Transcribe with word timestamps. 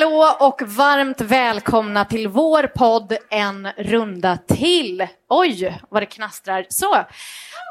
Hallå 0.00 0.36
och 0.38 0.62
varmt 0.62 1.20
välkomna 1.20 2.04
till 2.04 2.28
vår 2.28 2.62
podd 2.62 3.16
En 3.30 3.68
runda 3.76 4.36
till. 4.36 5.06
Oj, 5.28 5.80
vad 5.90 6.02
det 6.02 6.06
knastrar. 6.06 6.66
Så, 6.68 7.06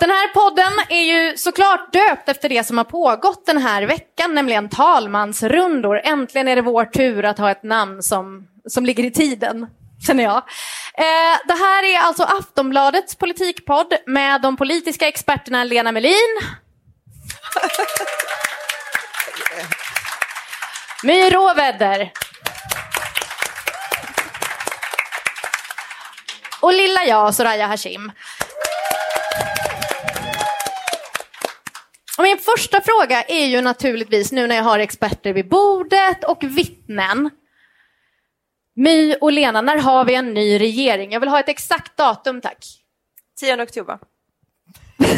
den 0.01 0.09
här 0.09 0.33
podden 0.33 0.71
är 0.89 1.01
ju 1.01 1.37
såklart 1.37 1.93
döpt 1.93 2.29
efter 2.29 2.49
det 2.49 2.63
som 2.63 2.77
har 2.77 2.85
pågått 2.85 3.45
den 3.45 3.57
här 3.57 3.83
veckan, 3.83 4.35
nämligen 4.35 4.69
talmansrundor. 4.69 6.01
Äntligen 6.03 6.47
är 6.47 6.55
det 6.55 6.61
vår 6.61 6.85
tur 6.85 7.25
att 7.25 7.37
ha 7.37 7.51
ett 7.51 7.63
namn 7.63 8.03
som, 8.03 8.47
som 8.67 8.85
ligger 8.85 9.03
i 9.03 9.11
tiden, 9.11 9.67
känner 10.07 10.23
jag. 10.23 10.37
Eh, 10.37 11.37
det 11.47 11.53
här 11.53 11.83
är 11.83 11.97
alltså 11.97 12.23
Aftonbladets 12.23 13.15
politikpodd 13.15 13.93
med 14.05 14.41
de 14.41 14.57
politiska 14.57 15.07
experterna 15.07 15.63
Lena 15.63 15.91
Melin. 15.91 16.39
My 21.03 21.29
Råväder. 21.29 22.11
Och 26.61 26.73
lilla 26.73 27.05
jag, 27.05 27.35
Soraya 27.35 27.67
Hashim. 27.67 28.11
Och 32.17 32.23
min 32.23 32.37
första 32.37 32.81
fråga 32.81 33.23
är 33.23 33.45
ju 33.45 33.61
naturligtvis, 33.61 34.31
nu 34.31 34.47
när 34.47 34.55
jag 34.55 34.63
har 34.63 34.79
experter 34.79 35.33
vid 35.33 35.49
bordet 35.49 36.23
och 36.23 36.43
vittnen. 36.43 37.29
My 38.75 39.15
och 39.15 39.31
Lena, 39.31 39.61
när 39.61 39.77
har 39.77 40.05
vi 40.05 40.15
en 40.15 40.33
ny 40.33 40.59
regering? 40.59 41.11
Jag 41.11 41.19
vill 41.19 41.29
ha 41.29 41.39
ett 41.39 41.49
exakt 41.49 41.97
datum, 41.97 42.41
tack. 42.41 42.65
10 43.39 43.63
oktober. 43.63 43.99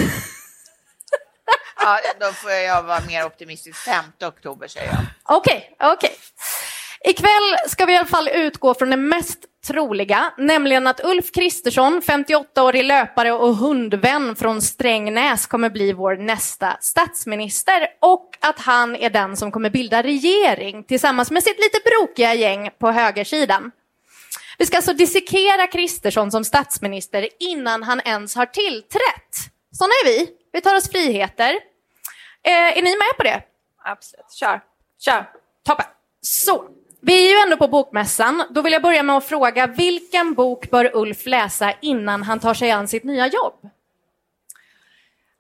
Ja, 1.83 1.99
då 2.19 2.25
får 2.33 2.51
jag 2.51 2.83
vara 2.83 3.01
mer 3.07 3.25
optimistisk. 3.25 3.77
5 3.77 4.05
oktober 4.21 4.67
säger 4.67 4.87
jag. 4.87 5.05
Okej, 5.33 5.75
okej. 5.79 6.11
Ikväll 7.03 7.55
ska 7.67 7.85
vi 7.85 7.93
i 7.93 7.95
alla 7.95 8.07
fall 8.07 8.29
utgå 8.33 8.73
från 8.73 8.89
det 8.89 8.97
mest 8.97 9.39
troliga, 9.67 10.33
nämligen 10.37 10.87
att 10.87 11.05
Ulf 11.05 11.31
Kristersson, 11.31 12.01
58-årig 12.01 12.83
löpare 12.83 13.31
och 13.31 13.55
hundvän 13.55 14.35
från 14.35 14.61
Strängnäs, 14.61 15.47
kommer 15.47 15.69
bli 15.69 15.93
vår 15.93 16.15
nästa 16.15 16.77
statsminister 16.81 17.87
och 17.99 18.37
att 18.39 18.59
han 18.59 18.95
är 18.95 19.09
den 19.09 19.37
som 19.37 19.51
kommer 19.51 19.69
bilda 19.69 20.03
regering 20.03 20.83
tillsammans 20.83 21.31
med 21.31 21.43
sitt 21.43 21.59
lite 21.59 21.79
brokiga 21.85 22.33
gäng 22.33 22.69
på 22.79 22.91
högersidan. 22.91 23.71
Vi 24.57 24.65
ska 24.65 24.77
alltså 24.77 24.93
dissekera 24.93 25.67
Kristersson 25.67 26.31
som 26.31 26.43
statsminister 26.43 27.29
innan 27.39 27.83
han 27.83 28.01
ens 28.05 28.35
har 28.35 28.45
tillträtt. 28.45 29.35
Såna 29.71 29.91
är 30.03 30.05
vi. 30.05 30.29
Vi 30.53 30.61
tar 30.61 30.75
oss 30.75 30.89
friheter. 30.91 31.53
Eh, 32.43 32.77
är 32.77 32.81
ni 32.81 32.89
med 32.89 33.17
på 33.17 33.23
det? 33.23 33.41
Absolut. 33.83 34.31
Kör. 34.31 34.70
Kör. 35.05 35.29
Toppen. 35.65 35.85
Så, 36.21 36.65
vi 37.01 37.25
är 37.25 37.29
ju 37.29 37.43
ändå 37.43 37.57
på 37.57 37.67
Bokmässan. 37.67 38.43
Då 38.49 38.61
vill 38.61 38.73
jag 38.73 38.81
börja 38.81 39.03
med 39.03 39.17
att 39.17 39.25
fråga, 39.25 39.67
vilken 39.67 40.33
bok 40.33 40.69
bör 40.69 40.95
Ulf 40.95 41.25
läsa 41.25 41.73
innan 41.81 42.23
han 42.23 42.39
tar 42.39 42.53
sig 42.53 42.71
an 42.71 42.87
sitt 42.87 43.03
nya 43.03 43.27
jobb? 43.27 43.69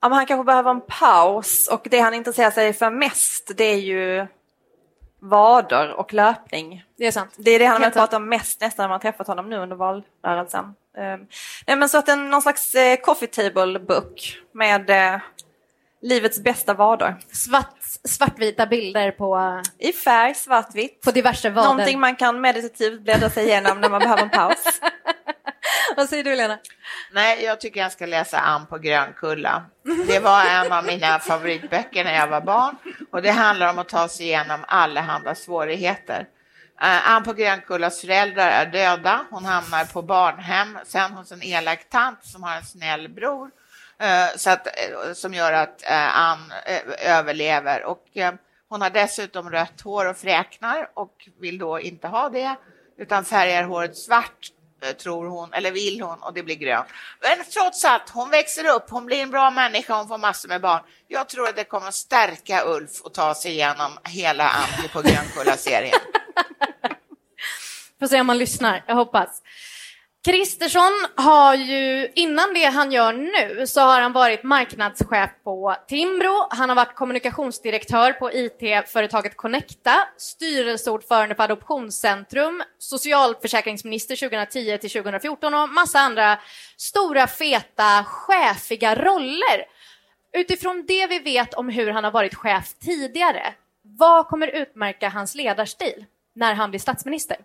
Ja, 0.01 0.07
han 0.07 0.25
kanske 0.25 0.43
behöver 0.43 0.71
en 0.71 0.81
paus 0.81 1.67
och 1.67 1.87
det 1.91 1.99
han 1.99 2.13
intresserar 2.13 2.51
sig 2.51 2.73
för 2.73 2.89
mest 2.89 3.51
det 3.57 3.63
är 3.63 3.77
ju 3.77 4.27
vader 5.19 5.91
och 5.91 6.13
löpning. 6.13 6.83
Det 6.97 7.07
är 7.07 7.11
sant. 7.11 7.33
Det 7.37 7.51
är 7.51 7.59
det 7.59 7.65
han 7.65 7.83
har 7.83 7.89
pratat 7.89 8.13
om 8.13 8.29
mest 8.29 8.61
nästan 8.61 8.83
när 8.83 8.89
man 8.89 8.99
träffat 8.99 9.27
honom 9.27 9.49
nu 9.49 9.57
under 9.57 9.75
valrörelsen. 9.75 10.65
Um, 10.97 11.27
nej, 11.67 11.77
men 11.77 11.89
så 11.89 11.97
att 11.97 12.09
en, 12.09 12.29
någon 12.29 12.41
slags 12.41 12.75
eh, 12.75 12.97
coffee 12.97 13.27
table 13.27 13.79
book 13.79 14.37
med 14.51 14.89
eh, 14.89 15.21
livets 16.01 16.39
bästa 16.39 16.73
vader. 16.73 17.15
Svart, 17.31 17.75
svartvita 18.03 18.65
bilder 18.65 19.11
på, 19.11 19.61
I 19.77 19.93
färg, 19.93 20.35
svartvitt. 20.35 21.01
på 21.01 21.11
diverse 21.11 21.49
vader. 21.49 21.69
Någonting 21.69 21.99
man 21.99 22.15
kan 22.15 22.41
meditativt 22.41 23.01
bläddra 23.01 23.29
sig 23.29 23.45
igenom 23.45 23.81
när 23.81 23.89
man 23.89 23.99
behöver 23.99 24.23
en 24.23 24.29
paus. 24.29 24.63
Vad 25.95 26.09
säger 26.09 26.23
du, 26.23 26.35
Lena? 26.35 26.57
Nej, 27.11 27.43
jag 27.43 27.61
tycker 27.61 27.81
jag 27.81 27.91
ska 27.91 28.05
läsa 28.05 28.39
Ann 28.39 28.65
på 28.65 28.77
Grönkulla. 28.77 29.65
Det 30.07 30.19
var 30.19 30.45
en 30.45 30.71
av 30.71 30.85
mina 30.85 31.19
favoritböcker 31.19 32.03
när 32.03 32.15
jag 32.15 32.27
var 32.27 32.41
barn 32.41 32.75
och 33.11 33.21
det 33.21 33.31
handlar 33.31 33.69
om 33.69 33.79
att 33.79 33.89
ta 33.89 34.07
sig 34.07 34.25
igenom 34.25 34.59
allehanda 34.67 35.35
svårigheter. 35.35 36.19
Uh, 36.81 37.11
Ann 37.11 37.23
på 37.23 37.33
Grönkullas 37.33 38.01
föräldrar 38.01 38.47
är 38.47 38.65
döda. 38.65 39.25
Hon 39.29 39.45
hamnar 39.45 39.85
på 39.85 40.01
barnhem, 40.01 40.77
sen 40.85 41.11
hos 41.11 41.31
en 41.31 41.43
elak 41.43 41.89
tant 41.89 42.25
som 42.25 42.43
har 42.43 42.55
en 42.55 42.65
snäll 42.65 43.09
bror 43.09 43.49
Eh, 44.01 44.27
så 44.35 44.49
att, 44.49 44.67
eh, 44.67 45.13
som 45.13 45.33
gör 45.33 45.53
att 45.53 45.83
eh, 45.83 46.17
Ann 46.17 46.53
överlever. 46.99 47.83
Och, 47.83 48.05
hon 48.69 48.81
har 48.81 48.89
dessutom 48.89 49.49
rött 49.49 49.81
hår 49.81 50.05
och 50.05 50.17
fräknar 50.17 50.89
och 50.93 51.27
vill 51.39 51.57
då 51.57 51.79
inte 51.79 52.07
ha 52.07 52.29
det 52.29 52.55
utan 52.97 53.25
färgar 53.25 53.63
håret 53.63 53.97
svart 53.97 54.51
tror 54.97 55.25
hon, 55.25 55.53
eller 55.53 55.71
vill 55.71 56.01
hon, 56.01 56.23
och 56.23 56.33
det 56.33 56.43
blir 56.43 56.55
grönt. 56.55 56.87
Men 57.21 57.45
trots 57.45 57.85
allt, 57.85 58.09
hon 58.09 58.29
växer 58.29 58.75
upp, 58.75 58.89
hon 58.89 59.05
blir 59.05 59.21
en 59.21 59.31
bra 59.31 59.51
människa, 59.51 59.97
hon 59.97 60.07
får 60.07 60.17
massor 60.17 60.49
med 60.49 60.61
barn. 60.61 60.81
Jag 61.07 61.29
tror 61.29 61.47
att 61.47 61.55
det 61.55 61.63
kommer 61.63 61.87
att 61.87 61.93
stärka 61.93 62.63
Ulf 62.65 63.01
och 63.01 63.13
ta 63.13 63.35
sig 63.35 63.51
igenom 63.51 63.91
hela 64.03 64.49
Antti 64.49 64.87
på 64.93 65.01
Grönkulla-serien. 65.01 65.99
Får 67.99 68.07
se 68.07 68.19
om 68.19 68.27
man 68.27 68.37
lyssnar, 68.37 68.83
jag 68.87 68.95
hoppas. 68.95 69.41
Kristersson 70.23 71.05
har 71.15 71.55
ju, 71.55 72.11
innan 72.15 72.53
det 72.53 72.65
han 72.65 72.91
gör 72.91 73.13
nu, 73.13 73.67
så 73.67 73.81
har 73.81 74.01
han 74.01 74.13
varit 74.13 74.43
marknadschef 74.43 75.29
på 75.43 75.75
Timbro, 75.87 76.47
han 76.49 76.69
har 76.69 76.75
varit 76.75 76.95
kommunikationsdirektör 76.95 78.13
på 78.13 78.31
IT-företaget 78.33 79.37
Connecta, 79.37 79.95
styrelseordförande 80.17 81.35
för 81.35 81.43
Adoptionscentrum, 81.43 82.63
socialförsäkringsminister 82.77 84.15
2010 84.15 84.77
till 84.77 84.89
2014 84.89 85.53
och 85.53 85.69
massa 85.69 85.99
andra 85.99 86.39
stora, 86.77 87.27
feta, 87.27 88.03
chefiga 88.03 88.95
roller. 88.95 89.65
Utifrån 90.33 90.85
det 90.87 91.07
vi 91.07 91.19
vet 91.19 91.53
om 91.53 91.69
hur 91.69 91.91
han 91.91 92.03
har 92.03 92.11
varit 92.11 92.35
chef 92.35 92.73
tidigare, 92.73 93.53
vad 93.81 94.27
kommer 94.27 94.47
utmärka 94.47 95.09
hans 95.09 95.35
ledarstil 95.35 96.05
när 96.35 96.53
han 96.53 96.69
blir 96.69 96.79
statsminister? 96.79 97.37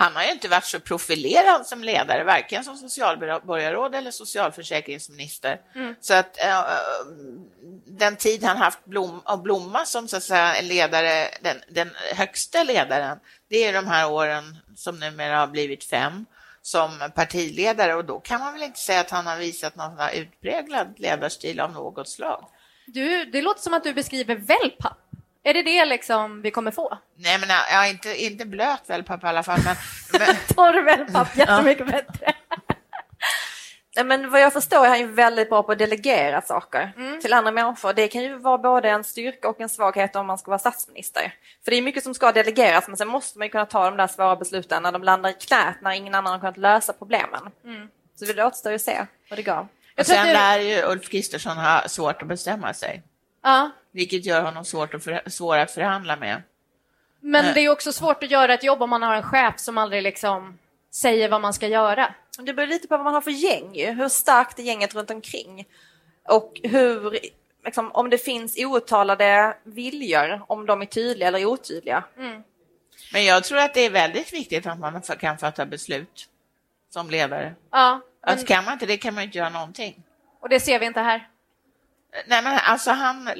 Han 0.00 0.16
har 0.16 0.24
ju 0.24 0.30
inte 0.30 0.48
varit 0.48 0.64
så 0.64 0.80
profilerad 0.80 1.66
som 1.66 1.84
ledare, 1.84 2.24
varken 2.24 2.64
som 2.64 2.76
socialborgarråd 2.76 3.94
eller 3.94 4.10
socialförsäkringsminister. 4.10 5.60
Mm. 5.74 5.94
Så 6.00 6.14
att 6.14 6.40
äh, 6.44 6.64
den 7.86 8.16
tid 8.16 8.44
han 8.44 8.56
haft 8.56 8.84
blom, 8.84 9.22
att 9.24 9.42
blomma 9.42 9.84
som 9.84 10.08
så 10.08 10.16
att 10.16 10.22
säga, 10.22 10.62
ledare, 10.62 11.28
den, 11.40 11.56
den 11.68 11.90
högsta 12.14 12.62
ledaren, 12.62 13.18
det 13.48 13.64
är 13.64 13.72
de 13.72 13.86
här 13.86 14.10
åren 14.10 14.56
som 14.76 14.98
numera 14.98 15.38
har 15.38 15.46
blivit 15.46 15.84
fem 15.84 16.26
som 16.62 17.10
partiledare 17.14 17.94
och 17.94 18.04
då 18.04 18.20
kan 18.20 18.40
man 18.40 18.52
väl 18.52 18.62
inte 18.62 18.80
säga 18.80 19.00
att 19.00 19.10
han 19.10 19.26
har 19.26 19.36
visat 19.36 19.76
någon 19.76 19.98
utpräglad 20.14 20.94
ledarstil 20.96 21.60
av 21.60 21.72
något 21.72 22.08
slag. 22.08 22.44
Du, 22.86 23.24
det 23.24 23.42
låter 23.42 23.60
som 23.60 23.74
att 23.74 23.84
du 23.84 23.92
beskriver 23.92 24.34
wellpapp. 24.34 25.07
Är 25.48 25.54
det 25.54 25.62
det 25.62 25.84
liksom 25.84 26.42
vi 26.42 26.50
kommer 26.50 26.70
få? 26.70 26.98
Nej, 27.16 27.38
men 27.38 27.48
ja, 27.48 27.86
inte, 27.86 28.22
inte 28.24 28.46
blöt 28.46 28.82
wellpapp 28.86 29.24
i 29.24 29.26
alla 29.26 29.42
fall. 29.42 29.60
Men, 29.64 29.76
men... 30.26 30.36
Torr 30.54 30.82
wellpapp, 30.82 31.36
jättemycket 31.36 31.86
ja. 31.86 31.92
bättre. 31.92 32.32
Nej, 33.96 34.04
men 34.04 34.30
vad 34.30 34.40
jag 34.40 34.52
förstår 34.52 34.84
är 34.84 34.88
han 34.88 34.98
ju 34.98 35.06
väldigt 35.06 35.48
bra 35.48 35.62
på 35.62 35.72
att 35.72 35.78
delegera 35.78 36.42
saker 36.42 36.92
mm. 36.96 37.20
till 37.20 37.32
andra 37.32 37.50
människor. 37.50 37.92
Det 37.92 38.08
kan 38.08 38.22
ju 38.22 38.36
vara 38.36 38.58
både 38.58 38.90
en 38.90 39.04
styrka 39.04 39.48
och 39.48 39.60
en 39.60 39.68
svaghet 39.68 40.16
om 40.16 40.26
man 40.26 40.38
ska 40.38 40.50
vara 40.50 40.58
statsminister. 40.58 41.34
För 41.64 41.70
det 41.70 41.76
är 41.76 41.82
mycket 41.82 42.02
som 42.02 42.14
ska 42.14 42.32
delegeras, 42.32 42.88
men 42.88 42.96
sen 42.96 43.08
måste 43.08 43.38
man 43.38 43.46
ju 43.46 43.50
kunna 43.50 43.66
ta 43.66 43.84
de 43.84 43.96
där 43.96 44.06
svåra 44.06 44.36
besluten 44.36 44.82
när 44.82 44.92
de 44.92 45.02
landar 45.02 45.30
i 45.30 45.32
knät, 45.32 45.76
när 45.82 45.92
ingen 45.92 46.14
annan 46.14 46.32
har 46.32 46.38
kunnat 46.40 46.56
lösa 46.56 46.92
problemen. 46.92 47.50
Mm. 47.64 47.88
Så 48.16 48.24
det 48.24 48.44
återstår 48.44 48.72
ju 48.72 48.76
att 48.76 48.82
se 48.82 49.06
vad 49.30 49.38
det 49.38 49.42
gav. 49.42 49.68
Och 49.98 50.06
sen 50.06 50.26
lär 50.26 50.58
ju 50.58 50.82
Ulf 50.82 51.08
Kristersson 51.08 51.56
ha 51.56 51.88
svårt 51.88 52.22
att 52.22 52.28
bestämma 52.28 52.74
sig. 52.74 53.02
Ja. 53.48 53.70
Vilket 53.90 54.26
gör 54.26 54.42
honom 54.42 54.64
svårt 54.64 54.94
att 54.94 55.04
för, 55.04 55.22
svår 55.26 55.58
att 55.58 55.70
förhandla 55.70 56.16
med. 56.16 56.42
Men 57.20 57.44
eh. 57.44 57.54
det 57.54 57.60
är 57.60 57.70
också 57.70 57.92
svårt 57.92 58.22
att 58.22 58.30
göra 58.30 58.54
ett 58.54 58.64
jobb 58.64 58.82
om 58.82 58.90
man 58.90 59.02
har 59.02 59.14
en 59.14 59.22
chef 59.22 59.58
som 59.58 59.78
aldrig 59.78 60.02
liksom 60.02 60.58
säger 60.90 61.28
vad 61.28 61.40
man 61.40 61.54
ska 61.54 61.66
göra. 61.66 62.14
Det 62.38 62.54
beror 62.54 62.66
lite 62.66 62.88
på 62.88 62.96
vad 62.96 63.04
man 63.04 63.14
har 63.14 63.20
för 63.20 63.30
gäng, 63.30 63.96
hur 63.96 64.08
starkt 64.08 64.58
är 64.58 64.62
gänget 64.62 64.94
runt 64.94 65.10
omkring 65.10 65.66
och 66.28 66.60
hur, 66.62 67.18
liksom, 67.64 67.92
om 67.92 68.10
det 68.10 68.18
finns 68.18 68.58
outtalade 68.58 69.56
viljor, 69.62 70.42
om 70.46 70.66
de 70.66 70.82
är 70.82 70.86
tydliga 70.86 71.28
eller 71.28 71.44
otydliga. 71.44 72.04
Mm. 72.16 72.42
Men 73.12 73.24
jag 73.24 73.44
tror 73.44 73.58
att 73.58 73.74
det 73.74 73.80
är 73.80 73.90
väldigt 73.90 74.32
viktigt 74.32 74.66
att 74.66 74.78
man 74.78 75.02
kan 75.02 75.38
fatta 75.38 75.66
beslut 75.66 76.28
som 76.90 77.10
ledare. 77.10 77.54
Ja, 77.70 78.00
men... 78.20 78.32
Alltså 78.32 78.46
kan 78.46 78.64
man 78.64 78.72
inte 78.72 78.86
det 78.86 78.96
kan 78.96 79.14
man 79.14 79.24
inte 79.24 79.38
göra 79.38 79.48
någonting. 79.48 80.02
Och 80.40 80.48
det 80.48 80.60
ser 80.60 80.78
vi 80.78 80.86
inte 80.86 81.00
här. 81.00 81.28
Nej, 82.26 82.42
men 82.42 82.58
alltså 82.64 82.90
han, 82.90 83.30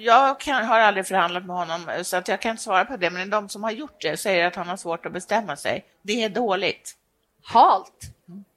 jag 0.00 0.40
kan, 0.40 0.64
har 0.64 0.78
aldrig 0.78 1.06
förhandlat 1.06 1.46
med 1.46 1.56
honom 1.56 1.90
så 2.02 2.16
att 2.16 2.28
jag 2.28 2.40
kan 2.40 2.50
inte 2.50 2.62
svara 2.62 2.84
på 2.84 2.96
det, 2.96 3.10
men 3.10 3.30
de 3.30 3.48
som 3.48 3.62
har 3.62 3.70
gjort 3.70 4.00
det 4.00 4.16
säger 4.16 4.46
att 4.46 4.56
han 4.56 4.68
har 4.68 4.76
svårt 4.76 5.06
att 5.06 5.12
bestämma 5.12 5.56
sig. 5.56 5.84
Det 6.02 6.24
är 6.24 6.28
dåligt. 6.28 6.96
Halt, 7.44 8.00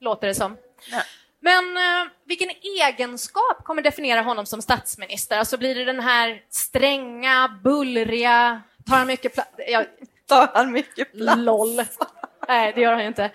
låter 0.00 0.26
det 0.26 0.34
som. 0.34 0.56
Ja. 0.90 1.02
Men 1.40 1.76
eh, 1.76 2.10
vilken 2.24 2.50
egenskap 2.80 3.64
kommer 3.64 3.82
definiera 3.82 4.22
honom 4.22 4.46
som 4.46 4.62
statsminister? 4.62 5.38
Alltså 5.38 5.58
blir 5.58 5.74
det 5.74 5.84
den 5.84 6.00
här 6.00 6.42
stränga, 6.50 7.60
bullriga, 7.64 8.62
tar 8.86 8.96
han 8.96 9.06
mycket 9.06 9.34
plats? 9.34 9.50
Ja, 9.68 9.84
Tar 10.26 10.50
han 10.54 10.72
mycket 10.72 11.12
plats? 11.12 11.38
LOL. 11.38 11.84
Nej, 12.48 12.72
det 12.74 12.80
gör 12.80 12.92
han 12.92 13.00
ju 13.02 13.08
inte. 13.08 13.30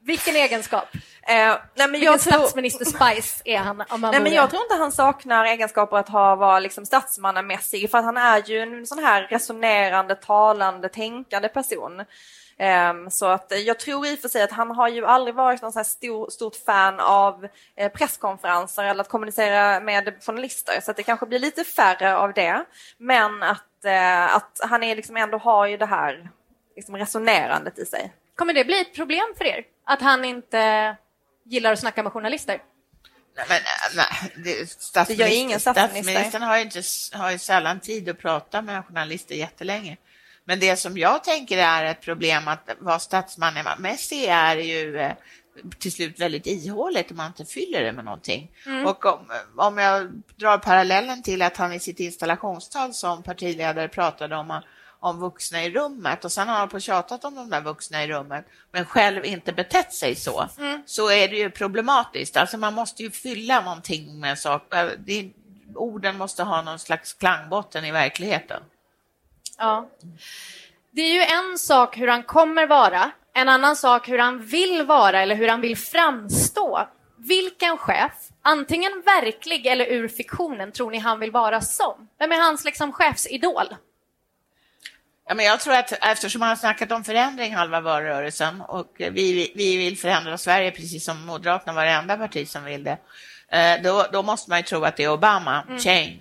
Vilken 0.00 0.36
egenskap? 0.36 0.88
Eh, 1.28 1.34
nej, 1.34 1.58
men 1.74 1.92
Vilken 1.92 2.12
jag 2.12 2.20
tror, 2.20 2.32
statsminister 2.32 2.84
Spice 2.84 3.42
är 3.44 3.58
han? 3.58 3.84
Om 3.88 4.00
man 4.00 4.10
nej, 4.10 4.20
men 4.20 4.32
jag 4.32 4.50
tror 4.50 4.62
inte 4.62 4.74
han 4.74 4.92
saknar 4.92 5.44
egenskaper 5.44 5.96
att 5.96 6.08
ha, 6.08 6.36
vara 6.36 6.60
liksom 6.60 6.86
statsmannamässig 6.86 7.90
för 7.90 7.98
att 7.98 8.04
han 8.04 8.16
är 8.16 8.42
ju 8.46 8.60
en 8.60 8.86
sån 8.86 8.98
här 8.98 9.22
resonerande, 9.22 10.14
talande, 10.14 10.88
tänkande 10.88 11.48
person. 11.48 12.04
Ehm, 12.58 13.10
så 13.10 13.26
att 13.26 13.52
jag 13.66 13.78
tror 13.78 14.06
i 14.06 14.14
och 14.14 14.18
för 14.18 14.28
sig 14.28 14.42
att 14.42 14.52
han 14.52 14.70
har 14.70 14.88
ju 14.88 15.06
aldrig 15.06 15.34
varit 15.34 15.62
någon 15.62 15.72
här 15.76 15.84
stor, 15.84 16.30
stort 16.30 16.56
fan 16.66 17.00
av 17.00 17.48
eh, 17.76 17.92
presskonferenser 17.92 18.84
eller 18.84 19.00
att 19.00 19.08
kommunicera 19.08 19.80
med 19.80 20.14
journalister 20.24 20.80
så 20.82 20.90
att 20.90 20.96
det 20.96 21.02
kanske 21.02 21.26
blir 21.26 21.38
lite 21.38 21.64
färre 21.64 22.16
av 22.16 22.32
det. 22.32 22.64
Men 22.98 23.42
att, 23.42 23.84
eh, 23.84 24.36
att 24.36 24.60
han 24.62 24.82
är 24.82 24.96
liksom 24.96 25.16
ändå 25.16 25.38
har 25.38 25.66
ju 25.66 25.76
det 25.76 25.86
här 25.86 26.30
liksom 26.76 26.96
resonerandet 26.96 27.78
i 27.78 27.86
sig. 27.86 28.12
Kommer 28.36 28.52
det 28.52 28.64
bli 28.64 28.80
ett 28.80 28.94
problem 28.94 29.34
för 29.38 29.44
er? 29.44 29.64
Att 29.84 30.02
han 30.02 30.24
inte 30.24 30.96
gillar 31.46 31.72
att 31.72 31.78
snacka 31.78 32.02
med 32.02 32.12
journalister? 32.12 32.62
Nej, 33.36 33.46
men, 33.48 33.56
äh, 33.56 33.96
nej, 33.96 34.32
det, 34.44 34.70
statsminister, 34.70 35.24
Det 35.24 35.30
gör 35.30 35.40
ingen 35.40 35.60
statsminister. 35.60 36.02
Statsministern 36.02 36.42
har 36.42 36.56
ju, 36.56 36.62
inte, 36.62 36.82
har 37.12 37.30
ju 37.30 37.38
sällan 37.38 37.80
tid 37.80 38.08
att 38.08 38.18
prata 38.18 38.62
med 38.62 38.84
journalister 38.84 39.34
jättelänge. 39.34 39.96
Men 40.44 40.60
det 40.60 40.76
som 40.76 40.98
jag 40.98 41.24
tänker 41.24 41.58
är 41.58 41.84
ett 41.84 42.00
problem 42.00 42.48
att 42.48 42.70
vara 42.78 42.98
statsmannamässig 42.98 44.24
är 44.24 44.56
ju 44.56 44.98
eh, 44.98 45.12
till 45.78 45.92
slut 45.92 46.20
väldigt 46.20 46.46
ihåligt 46.46 47.10
om 47.10 47.16
man 47.16 47.26
inte 47.26 47.44
fyller 47.44 47.82
det 47.82 47.92
med 47.92 48.04
någonting. 48.04 48.50
Och 48.86 49.04
om, 49.06 49.32
om 49.56 49.78
jag 49.78 50.22
drar 50.36 50.58
parallellen 50.58 51.22
till 51.22 51.42
att 51.42 51.56
han 51.56 51.72
i 51.72 51.80
sitt 51.80 52.00
installationstal 52.00 52.94
som 52.94 53.22
partiledare 53.22 53.88
pratade 53.88 54.36
om 54.36 54.60
om 55.08 55.20
vuxna 55.20 55.64
i 55.64 55.70
rummet 55.70 56.24
och 56.24 56.32
sen 56.32 56.48
har 56.48 56.56
han 56.56 56.68
på 56.68 56.80
tjatat 56.80 57.24
om 57.24 57.34
de 57.34 57.50
där 57.50 57.60
vuxna 57.60 58.04
i 58.04 58.08
rummet 58.08 58.46
men 58.72 58.84
själv 58.84 59.24
inte 59.24 59.52
betett 59.52 59.92
sig 59.92 60.14
så, 60.14 60.48
så 60.86 61.10
är 61.10 61.28
det 61.28 61.36
ju 61.36 61.50
problematiskt. 61.50 62.36
Alltså 62.36 62.58
man 62.58 62.74
måste 62.74 63.02
ju 63.02 63.10
fylla 63.10 63.60
någonting 63.60 64.20
med 64.20 64.38
saker. 64.38 64.96
Det, 64.98 65.30
orden 65.74 66.18
måste 66.18 66.42
ha 66.42 66.62
någon 66.62 66.78
slags 66.78 67.12
klangbotten 67.12 67.84
i 67.84 67.92
verkligheten. 67.92 68.62
Ja. 69.58 69.88
Det 70.90 71.02
är 71.02 71.14
ju 71.14 71.22
en 71.22 71.58
sak 71.58 71.98
hur 71.98 72.08
han 72.08 72.22
kommer 72.22 72.66
vara, 72.66 73.10
en 73.34 73.48
annan 73.48 73.76
sak 73.76 74.08
hur 74.08 74.18
han 74.18 74.46
vill 74.46 74.82
vara 74.86 75.22
eller 75.22 75.34
hur 75.34 75.48
han 75.48 75.60
vill 75.60 75.76
framstå. 75.76 76.88
Vilken 77.16 77.78
chef, 77.78 78.12
antingen 78.42 79.02
verklig 79.04 79.66
eller 79.66 79.86
ur 79.86 80.08
fiktionen, 80.08 80.72
tror 80.72 80.90
ni 80.90 80.98
han 80.98 81.20
vill 81.20 81.30
vara 81.30 81.60
som? 81.60 82.08
Vem 82.18 82.32
är 82.32 82.36
hans 82.36 82.64
liksom 82.64 82.92
chefsidol? 82.92 83.74
Ja, 85.28 85.34
men 85.34 85.44
jag 85.44 85.60
tror 85.60 85.74
att 85.74 85.92
eftersom 86.00 86.40
man 86.40 86.48
har 86.48 86.56
snackat 86.56 86.92
om 86.92 87.04
förändring 87.04 87.54
halva 87.54 87.80
valrörelsen 87.80 88.60
och 88.60 88.92
vi, 88.98 89.52
vi 89.54 89.76
vill 89.76 89.98
förändra 89.98 90.38
Sverige 90.38 90.70
precis 90.70 91.04
som 91.04 91.26
Moderaterna 91.26 91.72
var 91.72 91.84
det 91.84 91.90
enda 91.90 92.16
parti 92.16 92.48
som 92.48 92.64
vill 92.64 92.84
det, 92.84 92.98
eh, 93.48 93.82
då, 93.82 94.06
då 94.12 94.22
måste 94.22 94.50
man 94.50 94.58
ju 94.58 94.62
tro 94.62 94.84
att 94.84 94.96
det 94.96 95.04
är 95.04 95.12
Obama, 95.12 95.64
change. 95.78 96.20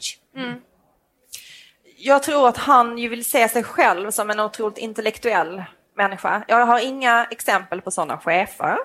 Jag 1.97 2.23
tror 2.23 2.47
att 2.47 2.57
han 2.57 2.97
ju 2.97 3.09
vill 3.09 3.25
se 3.25 3.49
sig 3.49 3.63
själv 3.63 4.11
som 4.11 4.29
en 4.29 4.39
otroligt 4.39 4.77
intellektuell 4.77 5.63
människa. 5.97 6.43
Jag 6.47 6.65
har 6.65 6.79
inga 6.79 7.27
exempel 7.31 7.81
på 7.81 7.91
sådana 7.91 8.17
chefer. 8.17 8.77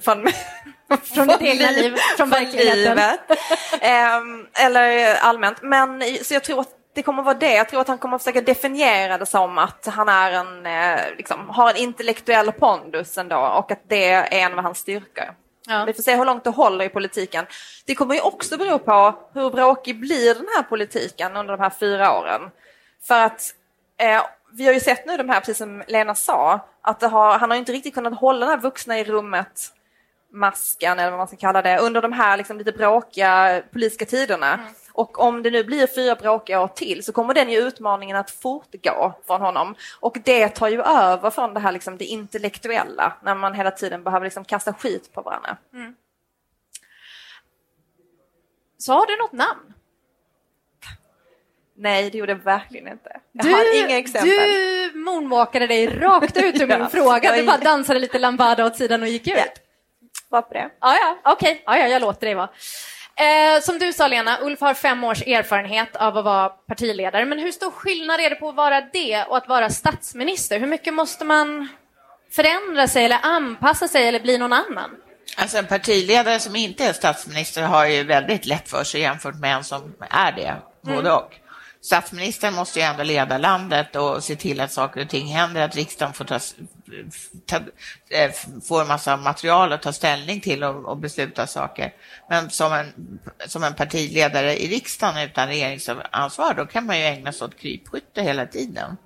Från, 0.00 0.28
Från 1.14 1.26
ditt 1.26 1.42
egna 1.42 1.70
liv, 1.70 1.96
från 2.16 2.30
verkligheten. 2.30 2.78
livet. 2.78 3.20
Ehm, 3.80 4.46
eller 4.52 5.14
allmänt. 5.14 5.62
Men 5.62 6.02
så 6.22 6.34
jag 6.34 6.44
tror 6.44 6.60
att 6.60 6.68
det 6.94 7.02
kommer 7.02 7.22
vara 7.22 7.34
det. 7.34 7.54
Jag 7.54 7.68
tror 7.68 7.80
att 7.80 7.88
han 7.88 7.98
kommer 7.98 8.18
försöka 8.18 8.40
definiera 8.40 9.18
det 9.18 9.26
som 9.26 9.58
att 9.58 9.86
han 9.86 10.08
är 10.08 10.32
en, 10.32 10.66
eh, 10.66 11.16
liksom, 11.16 11.48
har 11.48 11.70
en 11.70 11.76
intellektuell 11.76 12.52
pondus 12.52 13.18
ändå 13.18 13.36
och 13.36 13.70
att 13.70 13.82
det 13.88 14.10
är 14.10 14.28
en 14.30 14.58
av 14.58 14.64
hans 14.64 14.78
styrkor. 14.78 15.34
Ja. 15.66 15.84
Vi 15.84 15.92
får 15.92 16.02
se 16.02 16.16
hur 16.16 16.24
långt 16.24 16.44
det 16.44 16.50
håller 16.50 16.84
i 16.84 16.88
politiken. 16.88 17.46
Det 17.86 17.94
kommer 17.94 18.14
ju 18.14 18.20
också 18.20 18.58
bero 18.58 18.78
på 18.78 19.14
hur 19.34 19.50
bråkig 19.50 20.00
blir 20.00 20.34
den 20.34 20.48
här 20.56 20.62
politiken 20.62 21.36
under 21.36 21.56
de 21.56 21.62
här 21.62 21.70
fyra 21.70 22.18
åren. 22.18 22.50
För 23.02 23.22
att 23.24 23.54
eh, 23.96 24.22
vi 24.52 24.66
har 24.66 24.72
ju 24.72 24.80
sett 24.80 25.06
nu 25.06 25.16
de 25.16 25.28
här, 25.28 25.40
precis 25.40 25.58
som 25.58 25.82
Lena 25.88 26.14
sa, 26.14 26.60
att 26.82 27.02
har, 27.02 27.38
han 27.38 27.50
har 27.50 27.56
inte 27.56 27.72
riktigt 27.72 27.94
kunnat 27.94 28.18
hålla 28.18 28.40
den 28.40 28.48
här 28.48 28.62
vuxna 28.62 28.98
i 28.98 29.04
rummet 29.04 29.72
masken 30.32 30.98
eller 30.98 31.10
vad 31.10 31.18
man 31.18 31.26
ska 31.26 31.36
kalla 31.36 31.62
det 31.62 31.78
under 31.78 32.02
de 32.02 32.12
här 32.12 32.36
liksom 32.36 32.58
lite 32.58 32.72
bråkiga 32.72 33.62
politiska 33.72 34.04
tiderna. 34.04 34.60
Och 34.92 35.20
om 35.20 35.42
det 35.42 35.50
nu 35.50 35.64
blir 35.64 35.86
fyra 35.86 36.14
bråkiga 36.14 36.60
år 36.62 36.68
till 36.68 37.04
så 37.04 37.12
kommer 37.12 37.34
den 37.34 37.50
ju 37.50 37.58
utmaningen 37.58 38.16
att 38.16 38.30
fortgå 38.30 39.14
från 39.26 39.40
honom. 39.40 39.74
Och 40.00 40.16
det 40.24 40.48
tar 40.48 40.68
ju 40.68 40.82
över 40.82 41.30
från 41.30 41.54
det 41.54 41.60
här 41.60 41.72
liksom 41.72 41.98
det 41.98 42.04
intellektuella 42.04 43.12
när 43.22 43.34
man 43.34 43.54
hela 43.54 43.70
tiden 43.70 44.02
behöver 44.04 44.24
liksom 44.24 44.44
kasta 44.44 44.72
skit 44.72 45.12
på 45.12 45.22
varandra. 45.22 45.56
Så 48.78 48.92
har 48.92 49.06
du 49.06 49.16
något 49.16 49.32
namn? 49.32 49.72
Nej, 51.74 52.10
det 52.10 52.18
gjorde 52.18 52.32
jag 52.32 52.38
verkligen 52.38 52.88
inte. 52.88 53.20
Jag 53.32 53.44
har 53.44 53.84
inga 53.84 53.98
exempel. 53.98 54.30
du 54.30 54.92
moonwalkade 54.94 55.66
dig 55.66 55.86
rakt 55.86 56.36
ut 56.36 56.60
ur 56.60 56.66
min 56.66 56.78
Ja, 56.78 56.88
fråga. 56.88 57.36
Du 57.36 57.46
bara 57.46 57.56
dansade 57.56 57.98
lite 57.98 58.18
lambada 58.18 58.66
åt 58.66 58.76
sidan 58.76 59.02
och 59.02 59.08
gick 59.08 59.26
ut. 59.28 59.34
Ja. 59.36 59.44
Var 60.28 60.42
på 60.42 60.54
det. 60.54 60.70
Ja, 60.80 60.96
ja, 60.96 61.32
okej. 61.32 61.62
Ja, 61.66 61.78
ja, 61.78 61.88
jag 61.88 62.02
låter 62.02 62.26
dig 62.26 62.34
vara. 62.34 62.48
Eh, 63.22 63.60
som 63.60 63.78
du 63.78 63.92
sa, 63.92 64.08
Lena, 64.08 64.38
Ulf 64.40 64.60
har 64.60 64.74
fem 64.74 65.04
års 65.04 65.22
erfarenhet 65.22 65.96
av 65.96 66.18
att 66.18 66.24
vara 66.24 66.48
partiledare. 66.48 67.24
Men 67.24 67.38
hur 67.38 67.52
stor 67.52 67.70
skillnad 67.70 68.20
är 68.20 68.30
det 68.30 68.36
på 68.36 68.48
att 68.48 68.54
vara 68.54 68.80
det 68.80 69.24
och 69.24 69.36
att 69.36 69.48
vara 69.48 69.70
statsminister? 69.70 70.60
Hur 70.60 70.66
mycket 70.66 70.94
måste 70.94 71.24
man 71.24 71.68
förändra 72.30 72.88
sig 72.88 73.04
eller 73.04 73.18
anpassa 73.22 73.88
sig 73.88 74.08
eller 74.08 74.20
bli 74.20 74.38
någon 74.38 74.52
annan? 74.52 74.90
Alltså 75.36 75.58
en 75.58 75.66
partiledare 75.66 76.38
som 76.38 76.56
inte 76.56 76.84
är 76.84 76.92
statsminister 76.92 77.62
har 77.62 77.86
ju 77.86 78.04
väldigt 78.04 78.46
lätt 78.46 78.68
för 78.68 78.84
sig 78.84 79.00
jämfört 79.00 79.34
med 79.34 79.56
en 79.56 79.64
som 79.64 79.94
är 80.10 80.32
det, 80.32 80.56
både 80.82 81.12
och. 81.12 81.34
Statsministern 81.80 82.54
måste 82.54 82.78
ju 82.78 82.84
ändå 82.84 83.02
leda 83.02 83.38
landet 83.38 83.96
och 83.96 84.24
se 84.24 84.36
till 84.36 84.60
att 84.60 84.72
saker 84.72 85.00
och 85.02 85.08
ting 85.08 85.26
händer, 85.26 85.62
att 85.62 85.76
riksdagen 85.76 86.12
får, 86.12 86.24
ta, 86.24 86.38
ta, 87.46 87.56
eh, 88.10 88.30
får 88.68 88.84
massa 88.84 89.16
material 89.16 89.72
att 89.72 89.82
ta 89.82 89.92
ställning 89.92 90.40
till 90.40 90.64
och, 90.64 90.84
och 90.84 90.96
besluta 90.96 91.46
saker. 91.46 91.92
Men 92.30 92.50
som 92.50 92.72
en, 92.72 93.18
som 93.46 93.64
en 93.64 93.74
partiledare 93.74 94.62
i 94.62 94.68
riksdagen 94.68 95.22
utan 95.22 95.48
regeringsansvar, 95.48 96.54
då 96.54 96.66
kan 96.66 96.86
man 96.86 96.98
ju 96.98 97.04
ägna 97.04 97.32
sig 97.32 97.44
åt 97.44 97.58
krypskytte 97.58 98.22
hela 98.22 98.46
tiden. 98.46 98.96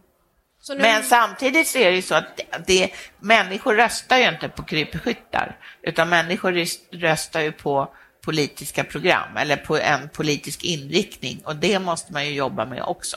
Nu, 0.68 0.78
Men 0.78 1.02
samtidigt 1.02 1.68
så 1.68 1.78
är 1.78 1.90
det 1.90 1.96
ju 1.96 2.02
så 2.02 2.14
att 2.14 2.40
det, 2.66 2.90
människor 3.20 3.74
röstar 3.74 4.18
ju 4.18 4.28
inte 4.28 4.48
på 4.48 4.62
krypskyttar, 4.62 5.56
utan 5.82 6.08
människor 6.08 6.52
röst- 6.52 6.88
röstar 6.92 7.40
ju 7.40 7.52
på 7.52 7.94
politiska 8.24 8.84
program 8.84 9.36
eller 9.36 9.56
på 9.56 9.78
en 9.78 10.08
politisk 10.08 10.64
inriktning 10.64 11.42
och 11.44 11.56
det 11.56 11.78
måste 11.78 12.12
man 12.12 12.26
ju 12.26 12.32
jobba 12.34 12.64
med 12.64 12.82
också. 12.82 13.16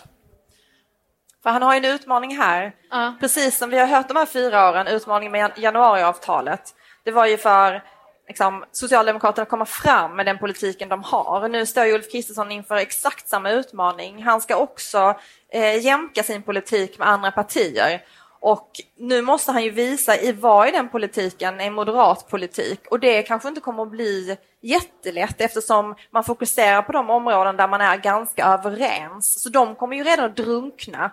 För 1.43 1.49
han 1.49 1.61
har 1.61 1.73
ju 1.73 1.77
en 1.77 1.85
utmaning 1.95 2.37
här. 2.37 2.71
Ja. 2.89 3.13
Precis 3.19 3.57
som 3.57 3.69
vi 3.69 3.79
har 3.79 3.87
hört 3.87 4.07
de 4.07 4.17
här 4.17 4.25
fyra 4.25 4.69
åren, 4.69 4.87
utmaningen 4.87 5.31
med 5.31 5.39
jan- 5.41 5.51
januariavtalet. 5.55 6.61
Det 7.03 7.11
var 7.11 7.25
ju 7.25 7.37
för 7.37 7.83
liksom, 8.27 8.65
Socialdemokraterna 8.71 9.43
att 9.43 9.49
komma 9.49 9.65
fram 9.65 10.15
med 10.15 10.25
den 10.25 10.37
politiken 10.37 10.89
de 10.89 11.03
har. 11.03 11.47
Nu 11.49 11.65
står 11.65 11.85
ju 11.85 11.93
Ulf 11.93 12.11
Kristersson 12.11 12.51
inför 12.51 12.75
exakt 12.75 13.29
samma 13.29 13.51
utmaning. 13.51 14.23
Han 14.23 14.41
ska 14.41 14.55
också 14.55 15.15
eh, 15.53 15.85
jämka 15.85 16.23
sin 16.23 16.43
politik 16.43 16.99
med 16.99 17.07
andra 17.07 17.31
partier. 17.31 18.01
Och 18.41 18.71
nu 18.97 19.21
måste 19.21 19.51
han 19.51 19.63
ju 19.63 19.69
visa 19.69 20.17
i 20.17 20.31
vad 20.31 20.67
i 20.67 20.71
den 20.71 20.89
politiken 20.89 21.61
är 21.61 21.71
moderat 21.71 22.27
politik 22.29 22.79
och 22.91 22.99
det 22.99 23.23
kanske 23.23 23.47
inte 23.49 23.61
kommer 23.61 23.83
att 23.83 23.91
bli 23.91 24.37
jättelätt 24.61 25.41
eftersom 25.41 25.95
man 26.11 26.23
fokuserar 26.23 26.81
på 26.81 26.91
de 26.91 27.09
områden 27.09 27.57
där 27.57 27.67
man 27.67 27.81
är 27.81 27.97
ganska 27.97 28.45
överens. 28.45 29.43
Så 29.43 29.49
de 29.49 29.75
kommer 29.75 29.95
ju 29.95 30.03
redan 30.03 30.25
att 30.25 30.35
drunkna. 30.35 31.11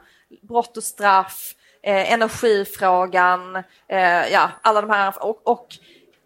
Brott 0.48 0.76
och 0.76 0.82
straff, 0.84 1.54
eh, 1.82 2.12
energifrågan, 2.12 3.56
eh, 3.88 4.32
ja 4.32 4.50
alla 4.62 4.80
de 4.80 4.90
här 4.90 5.24
och, 5.24 5.48
och 5.48 5.66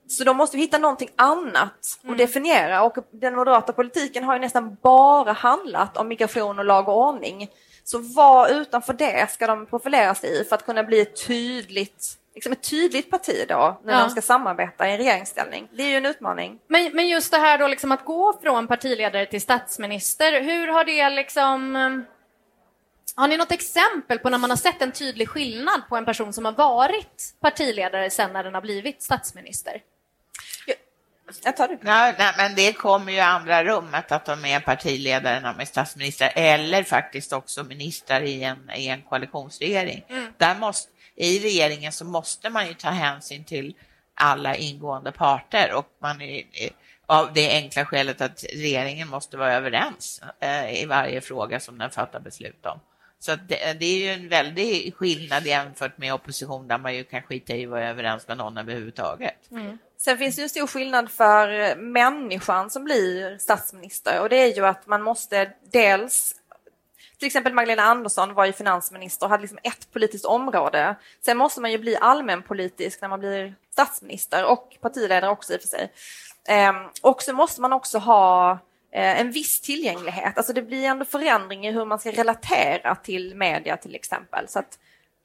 Så 0.08 0.24
då 0.24 0.34
måste 0.34 0.58
hitta 0.58 0.78
någonting 0.78 1.08
annat 1.16 1.98
och 2.08 2.16
definiera 2.16 2.82
och 2.82 2.96
den 3.12 3.34
moderata 3.34 3.72
politiken 3.72 4.24
har 4.24 4.34
ju 4.34 4.40
nästan 4.40 4.76
bara 4.82 5.32
handlat 5.32 5.96
om 5.96 6.08
migration 6.08 6.58
och 6.58 6.64
lag 6.64 6.88
och 6.88 6.98
ordning. 7.08 7.48
Så 7.84 7.98
vad 7.98 8.50
utanför 8.50 8.92
det 8.92 9.30
ska 9.30 9.46
de 9.46 9.66
profilera 9.66 10.14
sig 10.14 10.40
i 10.40 10.44
för 10.44 10.56
att 10.56 10.64
kunna 10.66 10.84
bli 10.84 11.00
ett 11.00 11.26
tydligt, 11.26 12.04
liksom 12.34 12.52
ett 12.52 12.70
tydligt 12.70 13.10
parti 13.10 13.44
då 13.48 13.80
när 13.84 13.92
Ja. 13.92 14.00
de 14.00 14.10
ska 14.10 14.22
samarbeta 14.22 14.88
i 14.88 14.92
en 14.92 14.98
regeringsställning? 14.98 15.68
Det 15.72 15.82
är 15.82 15.88
ju 15.88 15.96
en 15.96 16.06
utmaning. 16.06 16.58
Men, 16.68 16.90
men 16.94 17.08
just 17.08 17.30
det 17.32 17.38
här 17.38 17.58
då 17.58 17.66
liksom 17.68 17.92
att 17.92 18.04
gå 18.04 18.38
från 18.42 18.66
partiledare 18.66 19.26
till 19.26 19.40
statsminister, 19.40 20.40
hur 20.40 20.68
har 20.68 20.84
det 20.84 21.10
liksom... 21.10 21.76
Har 23.16 23.28
ni 23.28 23.36
något 23.36 23.52
exempel 23.52 24.18
på 24.18 24.30
när 24.30 24.38
man 24.38 24.50
har 24.50 24.56
sett 24.56 24.82
en 24.82 24.92
tydlig 24.92 25.28
skillnad 25.28 25.82
på 25.88 25.96
en 25.96 26.04
person 26.04 26.32
som 26.32 26.44
har 26.44 26.52
varit 26.52 27.34
partiledare 27.40 28.10
sen 28.10 28.32
när 28.32 28.44
den 28.44 28.54
har 28.54 28.60
blivit 28.60 29.02
statsminister? 29.02 29.82
Jag 31.44 31.56
tar 31.56 31.68
det. 31.68 31.78
Nej, 31.80 32.14
nej, 32.18 32.34
men 32.36 32.54
det 32.54 32.72
kommer 32.72 33.12
ju 33.12 33.18
i 33.18 33.20
andra 33.20 33.64
rummet 33.64 34.12
att 34.12 34.26
de 34.26 34.44
är 34.44 34.60
partiledare 34.60 35.40
när 35.40 35.52
de 35.52 35.60
är 35.60 35.64
statsminister 35.64 36.32
eller 36.34 36.82
faktiskt 36.82 37.32
också 37.32 37.64
ministrar 37.64 38.20
i 38.20 38.42
en, 38.42 38.70
i 38.76 38.86
en 38.88 39.02
koalitionsregering. 39.02 40.04
Där 40.36 40.58
måste, 40.58 40.92
I 41.16 41.38
regeringen 41.38 41.92
så 41.92 42.04
måste 42.04 42.50
man 42.50 42.66
ju 42.66 42.74
ta 42.74 42.90
hänsyn 42.90 43.44
till 43.44 43.74
alla 44.14 44.56
ingående 44.56 45.12
parter 45.12 45.72
och 45.72 45.86
man 46.02 46.20
är, 46.20 46.44
är, 46.52 46.70
av 47.06 47.32
det 47.32 47.50
enkla 47.50 47.84
skälet 47.84 48.20
att 48.20 48.44
regeringen 48.54 49.08
måste 49.08 49.36
vara 49.36 49.54
överens 49.54 50.22
eh, 50.40 50.82
i 50.82 50.86
varje 50.86 51.20
fråga 51.20 51.60
som 51.60 51.78
den 51.78 51.90
fattar 51.90 52.20
beslut 52.20 52.66
om. 52.66 52.80
Så 53.20 53.32
att 53.32 53.48
det, 53.48 53.76
det 53.80 53.86
är 53.86 53.98
ju 53.98 54.08
en 54.08 54.28
väldig 54.28 54.94
skillnad 54.96 55.46
jämfört 55.46 55.98
med 55.98 56.14
opposition 56.14 56.68
där 56.68 56.78
man 56.78 56.94
ju 56.94 57.04
kan 57.04 57.22
skita 57.22 57.54
i 57.54 57.64
att 57.64 57.70
vara 57.70 57.88
överens 57.88 58.28
med 58.28 58.36
någon 58.36 58.58
överhuvudtaget. 58.58 59.50
Mm. 59.50 59.78
Sen 59.98 60.18
finns 60.18 60.36
det 60.36 60.40
ju 60.40 60.44
en 60.44 60.48
stor 60.48 60.66
skillnad 60.66 61.10
för 61.10 61.76
människan 61.76 62.70
som 62.70 62.84
blir 62.84 63.38
statsminister 63.38 64.20
och 64.20 64.28
det 64.28 64.36
är 64.36 64.56
ju 64.56 64.66
att 64.66 64.86
man 64.86 65.02
måste 65.02 65.52
dels 65.72 66.34
till 67.18 67.26
exempel 67.26 67.54
Magdalena 67.54 67.82
Andersson 67.82 68.34
var 68.34 68.44
ju 68.44 68.52
finansminister 68.52 69.26
och 69.26 69.30
hade 69.30 69.40
liksom 69.40 69.58
ett 69.62 69.92
politiskt 69.92 70.24
område. 70.24 70.94
Sen 71.24 71.36
måste 71.36 71.60
man 71.60 71.72
ju 71.72 71.78
bli 71.78 71.96
allmänpolitisk 71.96 73.00
när 73.00 73.08
man 73.08 73.20
blir 73.20 73.54
statsminister 73.72 74.44
och 74.44 74.76
partiledare 74.80 75.30
också 75.30 75.52
i 75.52 75.56
och 75.56 75.60
för 75.60 75.68
sig. 75.68 75.92
Ehm, 76.48 76.76
och 77.02 77.22
så 77.22 77.32
måste 77.32 77.60
man 77.60 77.72
också 77.72 77.98
ha 77.98 78.58
Eh, 78.92 79.20
en 79.20 79.30
viss 79.30 79.60
tillgänglighet. 79.60 80.36
Alltså 80.36 80.52
det 80.52 80.62
blir 80.62 80.84
ändå 80.84 81.04
förändring 81.04 81.66
i 81.66 81.72
hur 81.72 81.84
man 81.84 81.98
ska 81.98 82.10
relatera 82.10 82.94
till 82.94 83.34
media 83.34 83.76
till 83.76 83.94
exempel. 83.94 84.48
Så 84.48 84.58
att, 84.58 84.78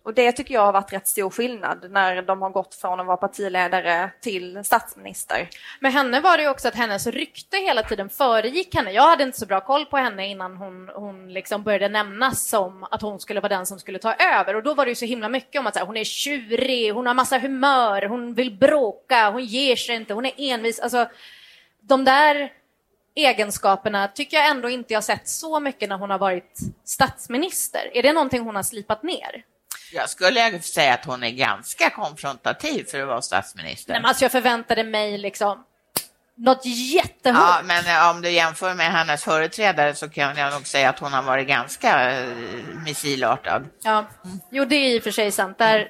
och 0.04 0.14
det 0.14 0.32
tycker 0.32 0.54
jag 0.54 0.66
har 0.66 0.74
varit 0.74 0.94
rätt 0.94 1.08
stor 1.08 1.30
skillnad 1.30 1.92
när 1.92 2.22
de 2.22 2.42
har 2.42 2.50
gått 2.50 2.76
från 2.76 3.00
att 3.00 3.06
vara 3.06 3.18
partiledare 3.18 4.12
till 4.22 4.64
statsminister. 4.64 5.50
Med 5.80 5.94
henne 5.94 6.20
var 6.20 6.38
det 6.38 6.44
ju 6.44 6.50
också 6.50 6.68
att 6.68 6.76
hennes 6.76 7.08
rykte 7.08 7.58
hela 7.58 7.84
tiden 7.84 8.10
föregick 8.10 8.76
henne. 8.76 8.92
Jag 8.92 9.04
hade 9.04 9.24
inte 9.24 9.40
så 9.40 9.46
bra 9.46 9.62
koll 9.62 9.86
på 9.86 9.98
henne 9.98 10.28
innan 10.28 10.58
hon, 10.58 10.90
hon 10.96 11.34
liksom 11.34 11.64
började 11.64 11.90
nämnas 11.90 12.48
som 12.48 12.84
att 12.84 13.02
hon 13.02 13.20
skulle 13.20 13.40
vara 13.40 13.56
den 13.56 13.66
som 13.66 13.80
skulle 13.80 14.00
ta 14.00 14.14
över. 14.14 14.56
Och 14.56 14.64
då 14.64 14.74
var 14.74 14.86
det 14.86 14.90
ju 14.92 14.96
så 14.96 15.06
himla 15.06 15.30
mycket 15.30 15.60
om 15.60 15.68
att 15.68 15.74
så 15.74 15.80
här, 15.80 15.88
hon 15.88 15.98
är 15.98 16.04
tjurig, 16.04 16.94
hon 16.94 17.08
har 17.08 17.14
massa 17.14 17.40
humör, 17.40 18.02
hon 18.02 18.34
vill 18.34 18.58
bråka, 18.58 19.30
hon 19.30 19.46
ger 19.46 19.76
sig 19.76 19.96
inte, 19.96 20.14
hon 20.14 20.26
är 20.26 20.34
envis. 20.38 20.80
Alltså, 20.80 21.10
de 21.82 22.04
där 22.04 22.52
egenskaperna 23.16 24.08
tycker 24.08 24.38
jag 24.38 24.50
ändå 24.50 24.70
inte 24.70 24.94
jag 24.94 25.04
sett 25.04 25.30
så 25.30 25.60
mycket 25.60 25.90
när 25.90 25.98
hon 25.98 26.10
har 26.10 26.20
varit 26.20 26.60
statsminister. 26.86 27.92
Är 27.94 28.04
det 28.04 28.14
någonting 28.14 28.42
hon 28.42 28.56
har 28.56 28.64
slipat 28.64 29.04
ner? 29.04 29.44
Jag 29.94 30.10
skulle 30.10 30.60
säga 30.60 30.94
att 30.94 31.06
hon 31.06 31.24
är 31.24 31.32
ganska 31.32 31.90
konfrontativ 31.90 32.84
för 32.84 33.00
att 33.00 33.08
vara 33.08 33.22
statsminister. 33.22 33.94
Nej, 33.94 34.02
men 34.02 34.10
alltså 34.10 34.26
jag 34.26 34.32
förväntade 34.32 34.84
mig 34.84 35.18
liksom 35.18 35.64
något 36.36 36.66
jättehårt. 36.66 37.40
Ja, 37.40 37.62
men 37.64 37.86
eh, 37.86 38.10
om 38.10 38.22
du 38.22 38.30
jämför 38.30 38.74
med 38.74 38.92
hennes 38.92 39.24
företrädare 39.24 39.96
så 39.96 40.10
kan 40.10 40.38
jag 40.38 40.54
nog 40.54 40.68
säga 40.68 40.90
att 40.90 41.00
hon 41.00 41.14
har 41.14 41.24
varit 41.24 41.48
ganska 41.48 42.12
eh, 42.12 42.28
missilartad. 42.86 43.68
Ja. 43.84 44.06
Jo, 44.52 44.66
det 44.66 44.76
är 44.76 44.96
i 44.96 45.00
och 45.00 45.04
för 45.04 45.12
sig 45.12 45.32
sant. 45.32 45.58
Där, 45.58 45.90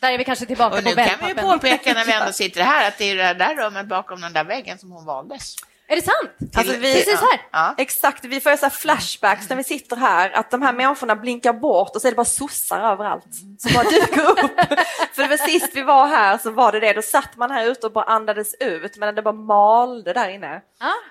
där 0.00 0.12
är 0.12 0.18
vi 0.18 0.24
kanske 0.24 0.46
tillbaka 0.46 0.76
Och 0.76 0.84
på 0.84 0.88
nu 0.90 0.96
kan 0.96 1.18
vi 1.20 1.28
ju 1.28 1.34
påpeka 1.34 1.92
när 1.92 2.04
vi 2.04 2.12
ändå 2.12 2.32
sitter 2.32 2.62
här 2.62 2.88
att 2.88 2.98
det 2.98 3.04
är 3.04 3.16
det 3.16 3.34
där 3.34 3.54
rummet 3.56 3.86
bakom 3.86 4.20
den 4.20 4.32
där 4.32 4.44
väggen 4.44 4.78
som 4.78 4.90
hon 4.90 5.04
valdes. 5.04 5.56
Är 5.90 5.96
det 5.96 6.02
sant? 6.02 6.54
Alltså, 6.56 6.72
vi- 6.76 6.94
Precis 6.94 7.20
här? 7.20 7.40
Ja. 7.52 7.74
Exakt, 7.78 8.24
vi 8.24 8.40
får 8.40 8.56
så 8.56 8.62
här 8.66 8.70
flashbacks 8.70 9.48
när 9.48 9.56
vi 9.56 9.64
sitter 9.64 9.96
här, 9.96 10.30
att 10.30 10.50
de 10.50 10.62
här 10.62 10.72
människorna 10.72 11.16
blinkar 11.16 11.52
bort 11.52 11.90
och 11.96 12.00
så 12.02 12.08
är 12.08 12.12
det 12.12 12.16
bara 12.16 12.24
sossar 12.24 12.80
överallt 12.92 13.24
som 13.58 13.72
bara 13.74 13.84
dyker 13.84 14.30
upp. 14.30 14.38
För 15.14 15.22
det 15.22 15.28
var 15.28 15.36
sist 15.36 15.70
vi 15.74 15.82
var 15.82 16.06
här 16.06 16.38
så 16.38 16.50
var 16.50 16.72
det 16.72 16.80
det, 16.80 16.92
då 16.92 17.02
satt 17.02 17.36
man 17.36 17.50
här 17.50 17.66
ute 17.66 17.86
och 17.86 17.92
bara 17.92 18.04
andades 18.04 18.54
ut 18.60 18.96
men 18.96 19.14
det 19.14 19.22
bara 19.22 19.34
malde 19.34 20.12
där 20.12 20.28
inne. 20.28 20.60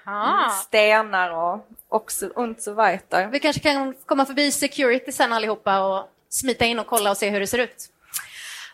Aha. 0.07 0.49
Stenar 0.49 1.29
och 1.31 1.67
också 1.89 2.27
und 2.35 2.61
so 2.61 2.73
weiter. 2.73 3.27
Vi 3.31 3.39
kanske 3.39 3.61
kan 3.61 3.93
komma 4.05 4.25
förbi 4.25 4.51
security 4.51 5.11
sen 5.11 5.33
allihopa 5.33 5.79
och 5.79 6.09
smita 6.29 6.65
in 6.65 6.79
och 6.79 6.87
kolla 6.87 7.11
och 7.11 7.17
se 7.17 7.29
hur 7.29 7.39
det 7.39 7.47
ser 7.47 7.57
ut. 7.57 7.89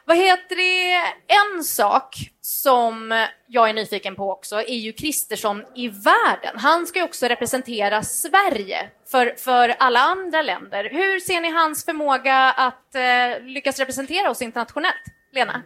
Vad 0.08 0.18
heter 0.18 0.56
det? 0.56 0.94
En 1.34 1.64
sak 1.64 2.16
som 2.42 3.26
jag 3.48 3.70
är 3.70 3.74
nyfiken 3.74 4.16
på 4.16 4.32
också 4.32 4.56
är 4.56 4.76
ju 4.76 4.94
Kristersson 4.94 5.64
i 5.76 5.88
världen. 5.88 6.60
Han 6.60 6.88
ska 6.88 7.00
ju 7.00 7.06
också 7.06 7.26
representera 7.26 8.04
Sverige 8.04 8.90
för, 9.12 9.36
för 9.38 9.76
alla 9.80 10.00
andra 10.00 10.42
länder. 10.42 10.90
Hur 10.92 11.20
ser 11.20 11.42
ni 11.42 11.52
hans 11.52 11.86
förmåga 11.86 12.38
att 12.38 12.96
eh, 12.96 13.44
lyckas 13.44 13.80
representera 13.80 14.30
oss 14.30 14.42
internationellt? 14.42 15.04
Lena? 15.34 15.62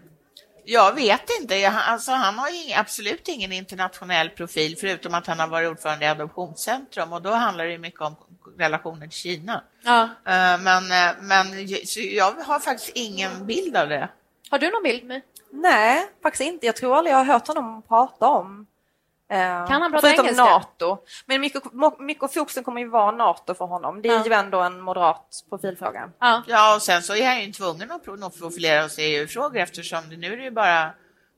Jag 0.66 0.96
vet 0.96 1.24
inte. 1.42 1.70
Alltså, 1.70 2.12
han 2.12 2.38
har 2.40 2.50
ju 2.50 2.74
absolut 2.74 3.28
ingen 3.28 3.52
internationell 3.52 4.30
profil 4.30 4.78
förutom 4.80 5.14
att 5.14 5.28
han 5.28 5.40
har 5.40 5.48
varit 5.48 5.70
ordförande 5.70 6.06
i 6.06 6.08
Adoptionscentrum 6.08 7.14
och 7.14 7.22
då 7.22 7.32
handlar 7.32 7.66
det 7.66 7.78
mycket 7.78 8.02
om 8.02 8.16
relationer 8.58 9.08
till 9.08 9.18
Kina. 9.18 9.64
Ja. 9.84 10.04
Eh, 10.04 10.60
Men, 10.60 10.92
eh, 10.92 11.16
men 11.22 11.68
så 11.86 12.00
jag 12.00 12.32
har 12.32 12.60
faktiskt 12.60 12.92
ingen 12.96 13.46
bild 13.46 13.78
av 13.78 13.90
det. 13.90 14.10
Har 14.50 14.60
du 14.60 14.72
någon 14.72 14.84
bild? 14.84 15.04
Med? 15.06 15.22
Nej, 15.52 16.08
faktiskt 16.24 16.42
inte. 16.42 16.66
Jag 16.66 16.76
tror 16.76 16.98
aldrig 16.98 17.14
jag 17.14 17.18
har 17.18 17.26
hört 17.26 17.48
honom 17.48 17.82
prata 17.82 18.28
om 18.28 18.68
eh, 19.32 19.38
Kan 19.68 19.82
han 19.82 19.92
prata 19.92 20.08
förutom 20.08 20.26
engelska? 20.26 20.44
NATO. 20.44 20.98
Men 21.26 21.42
mycket, 21.42 21.64
mycket 22.00 22.24
av 22.24 22.28
fokusen 22.28 22.64
kommer 22.64 22.82
ju 22.82 22.88
vara 22.88 23.12
NATO 23.12 23.54
för 23.54 23.66
honom. 23.66 24.02
Det 24.02 24.10
är 24.10 24.14
Ja. 24.18 24.26
ju 24.26 24.34
ändå 24.34 24.60
en 24.62 24.82
moderat 24.82 25.44
profilfråga. 25.50 26.10
Ja. 26.20 26.44
Ja, 26.48 26.76
och 26.76 26.82
sen 26.82 27.02
så 27.02 27.16
är 27.16 27.26
han 27.28 27.42
ju 27.42 27.52
tvungen 27.52 27.92
att 27.92 28.04
pro- 28.06 28.26
att 28.26 28.40
profilera 28.40 28.90
sig 28.90 29.06
i 29.06 29.16
EU-frågor 29.18 29.58
eftersom 29.58 30.10
det, 30.10 30.18
nu 30.18 30.34
är 30.34 30.38
det 30.38 30.44
ju 30.44 30.52
bara 30.52 30.92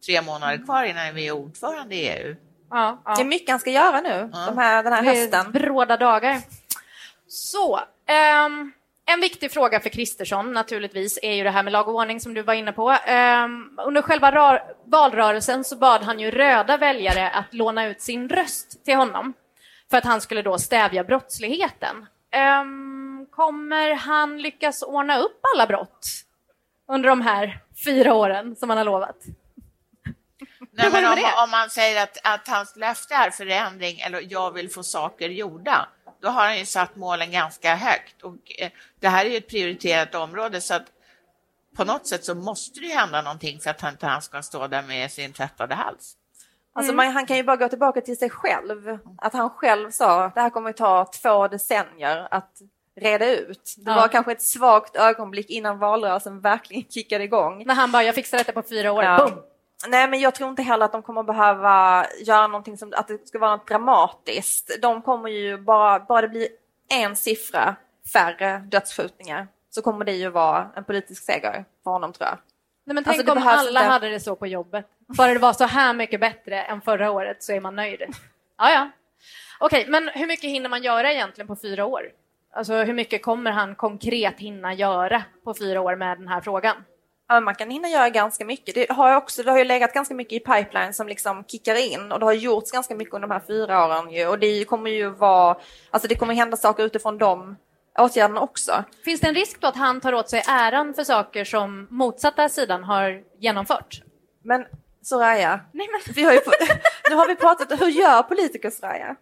tre 0.05 0.21
månader 0.21 0.65
kvar 0.65 0.83
innan 0.83 1.15
vi 1.15 1.27
är 1.27 1.31
ordförande 1.31 1.95
i 1.95 2.07
EU. 2.09 2.35
Ja, 2.69 3.01
ja. 3.05 3.15
Det 3.15 3.21
är 3.21 3.25
mycket 3.25 3.49
han 3.49 3.59
ska 3.59 3.69
göra 3.71 4.01
nu 4.01 4.29
de 4.47 4.57
här, 4.57 4.83
den 4.83 4.93
här 4.93 5.01
Det 5.03 5.09
är 5.09 5.15
hösten. 5.15 5.51
Bråda 5.51 5.97
dagar. 5.97 6.41
Så, 7.27 7.79
ehm, 8.05 8.71
en 9.05 9.21
viktig 9.21 9.51
fråga 9.51 9.79
för 9.79 9.89
Kristersson 9.89 10.53
naturligtvis 10.53 11.19
är 11.21 11.33
ju 11.33 11.43
det 11.43 11.49
här 11.49 11.63
med 11.63 11.73
lag 11.73 11.87
och 11.87 11.95
ordning 11.95 12.19
som 12.19 12.33
du 12.33 12.41
var 12.41 12.53
inne 12.53 12.71
på. 12.71 12.97
Ehm, 13.05 13.79
under 13.85 14.01
själva 14.01 14.61
valrörelsen 14.85 15.63
så 15.63 15.75
bad 15.75 16.03
han 16.03 16.19
ju 16.19 16.31
röda 16.31 16.77
väljare 16.77 17.29
att 17.29 17.53
låna 17.53 17.85
ut 17.85 18.01
sin 18.01 18.29
röst 18.29 18.85
till 18.85 18.95
honom 18.95 19.33
för 19.89 19.97
att 19.97 20.05
han 20.05 20.21
skulle 20.21 20.41
då 20.41 20.57
stävja 20.57 21.03
brottsligheten. 21.03 22.05
Ehm, 22.31 23.25
kommer 23.31 23.93
han 23.93 24.41
lyckas 24.41 24.81
ordna 24.83 25.17
upp 25.19 25.39
alla 25.55 25.67
brott 25.67 26.07
under 26.87 27.09
de 27.09 27.21
här 27.21 27.59
fyra 27.85 28.13
åren 28.13 28.55
som 28.55 28.69
han 28.69 28.77
har 28.77 28.85
lovat? 28.85 29.17
Nej, 30.71 30.89
men 30.91 31.05
om, 31.05 31.19
om 31.43 31.51
man 31.51 31.69
säger 31.69 32.03
att, 32.03 32.17
att 32.23 32.47
hans 32.47 32.75
löfte 32.75 33.15
är 33.15 33.29
förändring 33.29 33.99
eller 33.99 34.23
jag 34.29 34.51
vill 34.51 34.69
få 34.69 34.83
saker 34.83 35.29
gjorda, 35.29 35.89
då 36.21 36.29
har 36.29 36.41
han 36.45 36.59
ju 36.59 36.65
satt 36.65 36.95
målen 36.95 37.31
ganska 37.31 37.75
högt. 37.75 38.21
Och, 38.21 38.35
eh, 38.59 38.71
det 38.99 39.07
här 39.09 39.25
är 39.25 39.29
ju 39.29 39.37
ett 39.37 39.47
prioriterat 39.49 40.15
område 40.15 40.61
så 40.61 40.73
att 40.73 40.85
på 41.77 41.83
något 41.83 42.07
sätt 42.07 42.25
så 42.25 42.35
måste 42.35 42.79
det 42.79 42.85
ju 42.85 42.93
hända 42.93 43.21
någonting 43.21 43.59
för 43.59 43.69
att 43.69 43.81
han 43.81 43.91
inte 43.93 44.05
han 44.07 44.21
ska 44.21 44.41
stå 44.41 44.67
där 44.67 44.81
med 44.81 45.11
sin 45.11 45.33
tvättade 45.33 45.75
hals. 45.75 46.17
Alltså 46.73 46.93
man, 46.93 47.07
han 47.11 47.25
kan 47.25 47.37
ju 47.37 47.43
bara 47.43 47.55
gå 47.57 47.69
tillbaka 47.69 48.01
till 48.01 48.17
sig 48.17 48.29
själv. 48.29 48.97
Att 49.17 49.33
han 49.33 49.49
själv 49.49 49.91
sa 49.91 50.31
det 50.35 50.41
här 50.41 50.49
kommer 50.49 50.69
att 50.69 50.77
ta 50.77 51.05
två 51.21 51.47
decennier 51.47 52.27
att 52.31 52.51
reda 52.95 53.25
ut. 53.35 53.73
Det 53.77 53.91
Ja. 53.91 53.95
var 53.95 54.07
kanske 54.07 54.31
ett 54.31 54.41
svagt 54.41 54.95
ögonblick 54.95 55.49
innan 55.49 55.79
valrörelsen 55.79 56.41
verkligen 56.41 56.83
kickade 56.89 57.23
igång. 57.23 57.63
När 57.65 57.75
han 57.75 57.91
bara, 57.91 58.03
jag 58.03 58.15
fixar 58.15 58.37
detta 58.37 58.51
på 58.51 58.63
fyra 58.69 58.91
år, 58.91 59.03
Ja. 59.03 59.17
boom! 59.17 59.43
Nej, 59.87 60.07
men 60.09 60.19
jag 60.19 60.35
tror 60.35 60.49
inte 60.49 60.61
heller 60.61 60.85
att 60.85 60.91
de 60.91 61.01
kommer 61.03 61.23
behöva 61.23 62.05
göra 62.25 62.47
någonting 62.47 62.77
som 62.77 62.93
att 62.95 63.07
det 63.07 63.27
ska 63.27 63.39
vara 63.39 63.55
något 63.55 63.67
dramatiskt. 63.67 64.77
De 64.81 65.01
kommer 65.01 65.29
ju 65.29 65.57
bara, 65.57 65.99
bara 65.99 66.21
det 66.21 66.27
blir 66.29 66.47
en 66.89 67.15
siffra 67.15 67.75
färre 68.13 68.57
dödsskjutningar 68.57 69.47
så 69.69 69.81
kommer 69.81 70.05
det 70.05 70.11
ju 70.11 70.29
vara 70.29 70.69
en 70.75 70.83
politisk 70.83 71.23
seger 71.23 71.65
för 71.83 71.91
honom 71.91 72.13
tror 72.13 72.27
jag. 72.29 72.37
Nej, 72.85 72.93
men 72.95 72.97
Alltså, 72.97 73.11
tänk 73.13 73.25
det 73.25 73.31
om 73.31 73.47
alla 73.47 73.79
inte- 73.79 73.91
hade 73.91 74.09
det 74.09 74.19
så 74.19 74.35
på 74.35 74.47
jobbet. 74.47 74.85
Bara 75.17 75.33
det 75.33 75.39
var 75.39 75.53
så 75.53 75.65
här 75.65 75.93
mycket 75.93 76.19
bättre 76.19 76.63
än 76.63 76.81
förra 76.81 77.11
året 77.11 77.43
så 77.43 77.53
är 77.53 77.59
man 77.61 77.75
nöjd. 77.75 78.01
Ja, 78.57 78.71
ja. 78.71 78.89
Okej, 79.59 79.85
men 79.87 80.07
hur 80.09 80.27
mycket 80.27 80.49
hinner 80.49 80.69
man 80.69 80.83
göra 80.83 81.11
egentligen 81.13 81.47
på 81.47 81.55
fyra 81.55 81.85
år? 81.85 82.01
Alltså 82.53 82.73
hur 82.73 82.93
mycket 82.93 83.23
kommer 83.23 83.51
han 83.51 83.75
konkret 83.75 84.39
hinna 84.39 84.73
göra 84.73 85.23
på 85.43 85.53
fyra 85.53 85.81
år 85.81 85.95
med 85.95 86.17
den 86.17 86.27
här 86.27 86.41
frågan? 86.41 86.75
Man 87.39 87.55
kan 87.55 87.69
hinna 87.69 87.89
göra 87.89 88.09
ganska 88.09 88.45
mycket. 88.45 88.75
Det 88.75 88.91
har, 88.91 89.15
också, 89.15 89.43
det 89.43 89.51
har 89.51 89.57
ju 89.57 89.63
legat 89.63 89.93
ganska 89.93 90.13
mycket 90.13 90.33
i 90.33 90.39
pipeline 90.39 90.93
som 90.93 91.07
liksom 91.07 91.43
kickar 91.47 91.75
in 91.75 92.11
och 92.11 92.19
det 92.19 92.25
har 92.25 92.33
gjorts 92.33 92.71
ganska 92.71 92.95
mycket 92.95 93.13
under 93.13 93.27
de 93.27 93.33
här 93.33 93.41
fyra 93.47 93.85
åren 93.85 94.11
ju, 94.11 94.27
och 94.27 94.39
det 94.39 94.65
kommer 94.65 94.91
ju 94.91 95.09
vara, 95.09 95.57
alltså 95.91 96.07
det 96.07 96.15
kommer 96.15 96.33
hända 96.33 96.57
saker 96.57 96.83
utifrån 96.83 97.17
de 97.17 97.55
åtgärderna 97.99 98.41
också. 98.41 98.83
Finns 99.05 99.21
det 99.21 99.27
en 99.27 99.35
risk 99.35 99.61
då 99.61 99.67
att 99.67 99.75
han 99.75 100.01
tar 100.01 100.13
åt 100.13 100.29
sig 100.29 100.43
äran 100.47 100.93
för 100.93 101.03
saker 101.03 101.45
som 101.45 101.87
motsatta 101.89 102.49
sidan 102.49 102.83
har 102.83 103.23
genomfört? 103.39 104.01
Men 104.43 104.65
Soraya, 105.03 105.59
Nej, 105.71 105.87
men... 105.91 106.13
vi 106.15 106.23
har 106.23 106.33
ju, 106.33 106.39
nu 107.09 107.15
har 107.15 107.27
vi 107.27 107.35
pratat, 107.35 107.81
hur 107.81 107.87
gör 107.87 108.23
politiker 108.23 108.69
Soraya? 108.69 109.15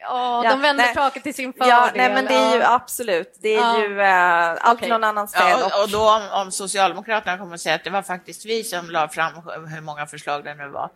Ja, 0.00 0.42
de 0.50 0.60
vänder 0.60 0.84
nej. 0.84 0.94
taket 0.94 1.22
till 1.22 1.34
sin 1.34 1.52
fördel. 1.52 1.68
Ja, 1.68 1.90
nej, 1.94 2.14
men 2.14 2.24
det 2.24 2.34
är 2.34 2.56
ju 2.56 2.62
absolut, 2.62 3.38
det 3.42 3.54
är 3.54 3.60
ja. 3.60 3.82
ju 3.82 3.98
uh, 3.98 4.56
allt 4.60 4.78
okay. 4.78 4.88
någon 4.88 5.04
annans 5.04 5.34
fel. 5.34 5.46
Ja, 5.50 5.66
och, 5.66 5.82
och 5.82 5.90
då 5.90 6.10
om, 6.10 6.22
om 6.42 6.52
Socialdemokraterna 6.52 7.38
kommer 7.38 7.54
att 7.54 7.60
säga 7.60 7.74
att 7.74 7.84
det 7.84 7.90
var 7.90 8.02
faktiskt 8.02 8.46
vi 8.46 8.64
som 8.64 8.90
la 8.90 9.08
fram 9.08 9.32
hur 9.74 9.80
många 9.80 10.06
förslag 10.06 10.44
det 10.44 10.54
nu 10.54 10.68
var, 10.68 10.90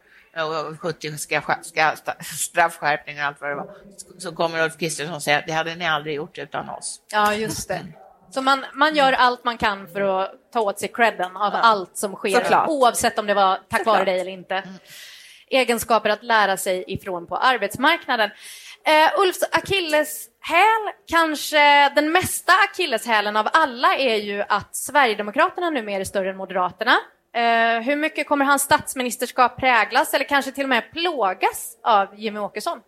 och 0.71 0.81
70 0.81 1.19
ska, 1.19 1.41
ska, 1.63 1.93
straffskärpningar 2.39 3.23
och 3.23 3.29
allt 3.29 3.41
vad 3.41 3.51
det 3.51 3.57
var, 3.57 3.71
så 4.19 4.33
kommer 4.33 4.65
Ulf 4.65 4.79
Kristersson 4.79 5.21
säga 5.21 5.39
att 5.39 5.47
det 5.47 5.53
hade 5.53 5.75
ni 5.75 5.87
aldrig 5.87 6.15
gjort 6.15 6.39
utan 6.39 6.69
oss. 6.69 7.01
Ja, 7.13 7.35
just 7.35 7.69
det. 7.69 7.87
Så 8.31 8.43
man, 8.43 8.65
man 8.75 8.95
gör 8.95 9.13
allt 9.13 9.45
man 9.45 9.59
kan 9.59 9.89
för 9.89 10.01
att 10.01 10.31
ta 10.53 10.61
åt 10.61 10.79
sig 10.79 10.89
credden 10.89 11.37
av 11.37 11.53
ja. 11.53 11.59
allt 11.59 11.97
som 11.97 12.15
sker, 12.15 12.41
Såklart. 12.41 12.69
oavsett 12.69 13.19
om 13.19 13.27
det 13.27 13.35
var 13.35 13.57
tack 13.69 13.81
Såklart. 13.81 13.97
vare 13.97 14.05
dig 14.05 14.21
eller 14.21 14.31
inte. 14.31 14.55
Mm. 14.55 14.75
Egenskaper 15.49 16.11
att 16.11 16.23
lära 16.23 16.57
sig 16.57 16.85
ifrån 16.87 17.27
på 17.27 17.37
arbetsmarknaden. 17.37 18.31
Uh, 18.89 19.21
Ulfs 19.21 19.43
akilleshäl, 19.53 20.93
kanske 21.07 21.89
den 21.89 22.13
mesta 22.13 22.53
akilleshälen 22.71 23.37
av 23.37 23.49
alla 23.53 23.95
är 23.97 24.17
ju 24.17 24.45
att 24.49 24.77
Sverigedemokraterna 24.77 25.71
numera 25.71 26.01
är 26.01 26.05
större 26.05 26.31
än 26.31 26.37
Moderaterna. 26.37 26.93
Uh, 27.37 27.83
hur 27.83 27.97
mycket 27.97 28.29
kommer 28.29 28.45
hans 28.45 28.63
statsministerskap 28.63 29.57
präglas 29.57 30.15
eller 30.15 30.25
kanske 30.25 30.53
till 30.53 30.63
och 30.63 30.69
med 30.69 30.93
plågas 30.93 31.79
av 31.83 32.09
Jimmy 32.21 32.41
Åkesson? 32.41 32.81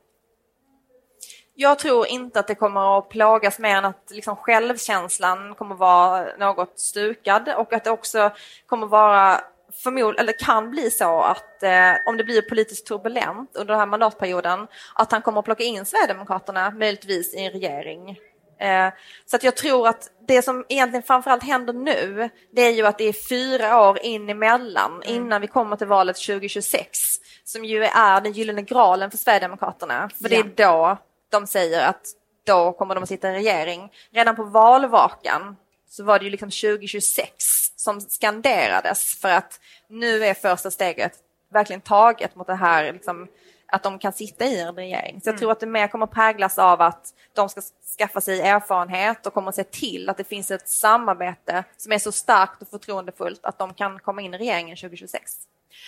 Jag 1.54 1.78
tror 1.78 2.06
inte 2.06 2.40
att 2.40 2.46
det 2.46 2.54
kommer 2.54 2.98
att 2.98 3.08
plågas 3.08 3.58
mer 3.58 3.76
än 3.76 3.84
att 3.84 4.10
liksom 4.10 4.36
självkänslan 4.36 5.54
kommer 5.54 5.74
vara 5.74 6.26
något 6.38 6.78
stukad 6.78 7.48
och 7.48 7.72
att 7.72 7.84
det 7.84 7.90
också 7.90 8.30
kommer 8.66 8.86
vara 8.86 9.40
förmod 9.84 10.18
eller 10.18 10.32
kan 10.38 10.70
bli 10.70 10.90
så 10.90 11.20
att 11.20 11.62
eh, 11.62 11.92
om 12.06 12.16
det 12.16 12.24
blir 12.24 12.42
politiskt 12.42 12.86
turbulent 12.86 13.56
under 13.56 13.72
den 13.72 13.78
här 13.78 13.86
mandatperioden, 13.86 14.66
att 14.94 15.12
han 15.12 15.22
kommer 15.22 15.38
att 15.38 15.44
plocka 15.44 15.62
in 15.62 15.84
Sverigedemokraterna 15.84 16.70
möjligtvis 16.70 17.34
i 17.34 17.38
en 17.38 17.52
regering. 17.52 18.18
Eh, 18.60 18.92
så 19.26 19.36
att 19.36 19.42
jag 19.42 19.56
tror 19.56 19.88
att 19.88 20.10
det 20.28 20.42
som 20.42 20.64
egentligen 20.68 21.02
framförallt 21.02 21.42
händer 21.42 21.72
nu, 21.72 22.30
det 22.52 22.62
är 22.62 22.70
ju 22.70 22.86
att 22.86 22.98
det 22.98 23.04
är 23.04 23.12
fyra 23.12 23.88
år 23.88 23.98
in 24.02 24.28
emellan 24.28 25.02
mm. 25.02 25.16
innan 25.16 25.40
vi 25.40 25.46
kommer 25.46 25.76
till 25.76 25.86
valet 25.86 26.16
2026, 26.16 26.98
som 27.44 27.64
ju 27.64 27.84
är 27.84 28.20
den 28.20 28.32
gyllene 28.32 28.62
graalen 28.62 29.10
för 29.10 29.18
Sverigedemokraterna. 29.18 30.10
För 30.22 30.32
ja. 30.32 30.42
det 30.42 30.64
är 30.64 30.68
då 30.68 30.98
de 31.30 31.46
säger 31.46 31.88
att 31.88 32.06
då 32.46 32.72
kommer 32.72 32.94
de 32.94 33.02
att 33.02 33.08
sitta 33.08 33.30
i 33.30 33.34
regering. 33.34 33.92
Redan 34.12 34.36
på 34.36 34.44
valvakan 34.44 35.56
så 35.88 36.04
var 36.04 36.18
det 36.18 36.24
ju 36.24 36.30
liksom 36.30 36.50
2026 36.50 37.63
som 37.84 38.00
skanderades 38.00 39.20
för 39.20 39.28
att 39.28 39.60
nu 39.88 40.24
är 40.24 40.34
första 40.34 40.70
steget 40.70 41.12
verkligen 41.52 41.80
taget 41.80 42.36
mot 42.36 42.46
det 42.46 42.54
här 42.54 42.92
liksom, 42.92 43.28
att 43.66 43.82
de 43.82 43.98
kan 43.98 44.12
sitta 44.12 44.44
i 44.44 44.60
en 44.60 44.74
regering. 44.74 45.20
Så 45.20 45.28
jag 45.28 45.32
mm. 45.32 45.38
tror 45.38 45.52
att 45.52 45.60
det 45.60 45.66
mer 45.66 45.88
kommer 45.88 46.06
präglas 46.06 46.58
av 46.58 46.80
att 46.80 47.14
de 47.32 47.48
ska 47.48 47.60
skaffa 47.98 48.20
sig 48.20 48.40
erfarenhet 48.40 49.26
och 49.26 49.34
kommer 49.34 49.52
se 49.52 49.64
till 49.64 50.10
att 50.10 50.16
det 50.16 50.24
finns 50.24 50.50
ett 50.50 50.68
samarbete 50.68 51.64
som 51.76 51.92
är 51.92 51.98
så 51.98 52.12
starkt 52.12 52.62
och 52.62 52.68
förtroendefullt 52.68 53.44
att 53.44 53.58
de 53.58 53.74
kan 53.74 53.98
komma 53.98 54.22
in 54.22 54.34
i 54.34 54.38
regeringen 54.38 54.76
2026. 54.76 55.32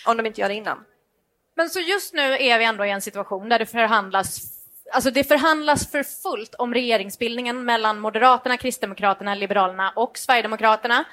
Om 0.06 0.16
de 0.16 0.26
inte 0.26 0.40
gör 0.40 0.48
det 0.48 0.54
innan. 0.54 0.84
Men 1.54 1.70
så 1.70 1.80
just 1.80 2.14
nu 2.14 2.36
är 2.36 2.58
vi 2.58 2.64
ändå 2.64 2.84
i 2.86 2.90
en 2.90 3.02
situation 3.02 3.48
där 3.48 3.58
det 3.58 3.66
förhandlas 3.66 4.52
Alltså 4.92 5.10
det 5.10 5.24
förhandlas 5.24 5.90
för 5.90 6.02
fullt 6.02 6.54
om 6.54 6.74
regeringsbildningen 6.74 7.64
mellan 7.64 7.98
Moderaterna, 7.98 8.56
Kristdemokraterna, 8.56 9.34
Liberalerna 9.34 9.92
och 9.96 10.18
Sverigedemokraterna. 10.18 11.04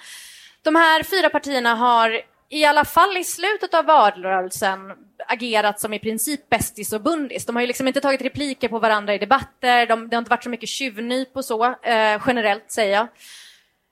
De 0.63 0.75
här 0.75 1.03
fyra 1.03 1.29
partierna 1.29 1.75
har 1.75 2.21
i 2.49 2.65
alla 2.65 2.85
fall 2.85 3.17
i 3.17 3.23
slutet 3.23 3.73
av 3.73 3.85
valrörelsen 3.85 4.79
agerat 5.27 5.79
som 5.79 5.93
i 5.93 5.99
princip 5.99 6.49
bästis 6.49 6.93
och 6.93 7.01
bundis. 7.01 7.45
De 7.45 7.55
har 7.55 7.61
ju 7.61 7.67
liksom 7.67 7.87
inte 7.87 8.01
tagit 8.01 8.21
repliker 8.21 8.67
på 8.67 8.79
varandra 8.79 9.13
i 9.13 9.17
debatter, 9.17 9.87
de, 9.87 10.09
det 10.09 10.15
har 10.15 10.21
inte 10.21 10.29
varit 10.29 10.43
så 10.43 10.49
mycket 10.49 10.69
tjuvnyp 10.69 11.37
och 11.37 11.45
så, 11.45 11.65
eh, 11.65 12.21
generellt 12.27 12.71
säger 12.71 12.93
jag. 12.93 13.07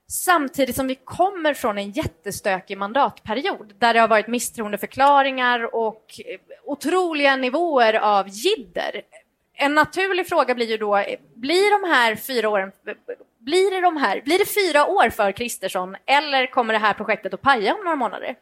Samtidigt 0.07 0.75
som 0.75 0.87
vi 0.87 0.95
kommer 0.95 1.53
från 1.53 1.77
en 1.77 1.91
jättestökig 1.91 2.77
mandatperiod 2.77 3.73
där 3.77 3.93
det 3.93 3.99
har 3.99 4.07
varit 4.07 4.27
misstroendeförklaringar 4.27 5.75
och 5.75 6.05
eh, 6.25 6.39
otroliga 6.65 7.35
nivåer 7.35 7.93
av 7.93 8.27
jidder 8.29 9.01
en 9.61 9.75
naturlig 9.75 10.27
fråga 10.27 10.55
blir 10.55 10.67
ju 10.67 10.77
då, 10.77 11.03
blir 11.35 11.81
de 11.81 11.89
här 11.89 12.15
fyra 12.15 12.49
åren, 12.49 12.71
blir 13.39 13.71
det, 13.71 13.81
de 13.81 13.97
här, 13.97 14.21
blir 14.21 14.39
det 14.39 14.45
fyra 14.45 14.85
år 14.85 15.09
för 15.09 15.31
Kristersson 15.31 15.95
eller 16.05 16.47
kommer 16.47 16.73
det 16.73 16.79
här 16.79 16.93
projektet 16.93 17.33
att 17.33 17.41
paja 17.41 17.73
om 17.73 17.83
några 17.83 17.95
månader? 17.95 18.35